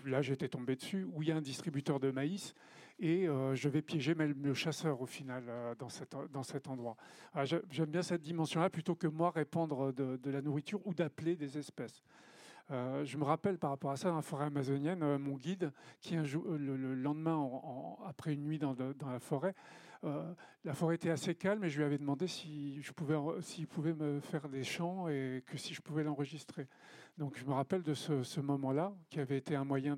[0.07, 2.55] là j'étais tombé dessus, où il y a un distributeur de maïs,
[3.01, 6.97] et euh, je vais piéger même le chasseur au final euh, dans, cet endroit.
[7.35, 11.59] Ah, j'aime bien cette dimension-là plutôt que moi répandre de, la nourriture ou d'appeler des
[11.59, 12.03] espèces.
[12.70, 15.70] Je me rappelle par rapport à ça, dans la forêt amazonienne, mon guide,
[16.01, 17.47] qui le, lendemain,
[18.07, 18.74] après une nuit dans
[19.07, 19.55] la forêt,
[20.05, 23.66] euh, la forêt était assez calme et je lui avais demandé si je pouvais, s'il
[23.66, 26.68] pouvait me faire des chants et que si je pouvais l'enregistrer.
[27.18, 29.97] Donc je me rappelle de ce, moment-là, qui avait été un moyen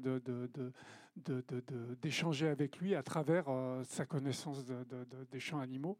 [2.02, 3.46] d'échanger avec lui à travers
[3.84, 5.98] sa connaissance des chants animaux.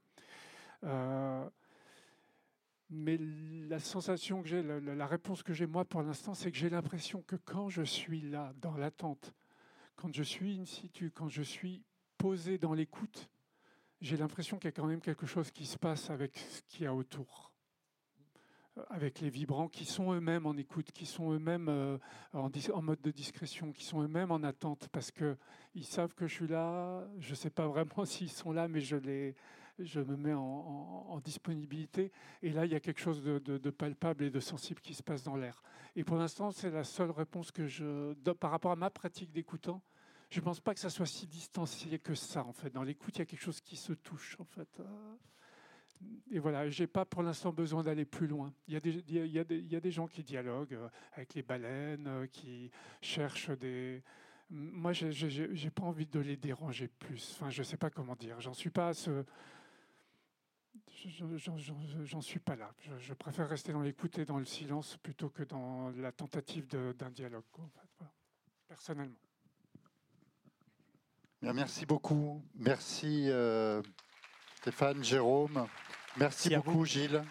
[2.91, 3.19] Mais
[3.69, 7.23] la sensation que j'ai, la, réponse que j'ai moi pour l'instant, c'est que j'ai l'impression
[7.23, 9.35] que quand je suis là, dans l'attente,
[9.97, 11.83] quand je suis in situ, quand je suis
[12.17, 13.29] posé dans l'écoute,
[14.01, 16.85] j'ai l'impression qu'il y a quand même quelque chose qui se passe avec ce qu'il
[16.85, 17.53] y a autour.
[18.91, 21.97] Avec les vibrants qui sont eux-mêmes en écoute, qui sont eux-mêmes euh,
[22.35, 26.35] en, en, mode de discrétion, qui sont eux-mêmes en attente parce qu'ils savent que je
[26.35, 27.09] suis là.
[27.19, 29.35] Je ne sais pas vraiment s'ils sont là, mais je les,
[29.79, 32.13] je me mets en, disponibilité.
[32.43, 35.23] Et là, il y a quelque chose de, palpable et de sensible qui se passe
[35.23, 35.63] dans l'air.
[35.95, 39.33] Et pour l'instant, c'est la seule réponse que je donne par rapport à ma pratique
[39.33, 39.83] d'écoutant.
[40.29, 42.71] Je ne pense pas que ça soit si distancié que ça, en fait.
[42.71, 44.81] Dans l'écoute, il y a quelque chose qui se touche, en fait.
[46.31, 48.53] Et voilà, je n'ai pas pour l'instant besoin d'aller plus loin.
[48.69, 52.71] Il y, a des, gens qui dialoguent euh, avec les baleines, euh, qui
[53.01, 54.03] cherchent des,
[54.51, 55.07] moi, je
[55.65, 57.37] n'ai pas envie de les déranger plus.
[57.37, 58.41] Enfin, je ne sais pas comment dire.
[58.41, 58.93] J'en suis pas
[62.05, 62.73] J'en suis pas là.
[62.99, 67.11] Je, préfère rester dans l'écoute et dans le silence plutôt que dans la tentative d'un
[67.11, 67.45] dialogue,
[68.69, 69.26] personnellement.
[71.43, 72.43] Bien, merci beaucoup.
[72.55, 73.83] Merci euh,
[74.57, 75.67] Stéphane, Jérôme.
[76.17, 77.23] Merci, beaucoup, Gilles.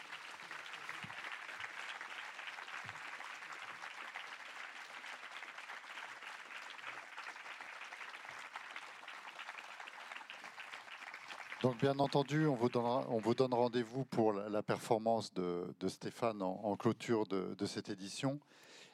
[11.65, 17.65] Donc bien entendu, on vous donne rendez-vous pour la performance de, Stéphane en, clôture de,
[17.65, 18.39] cette édition.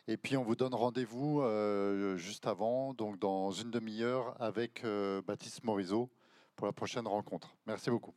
[0.07, 5.21] Et puis on vous donne rendez-vous euh, juste avant, donc dans une demi-heure, avec euh,
[5.21, 6.09] Baptiste Morisot
[6.55, 7.55] pour la prochaine rencontre.
[7.67, 8.13] Merci beaucoup.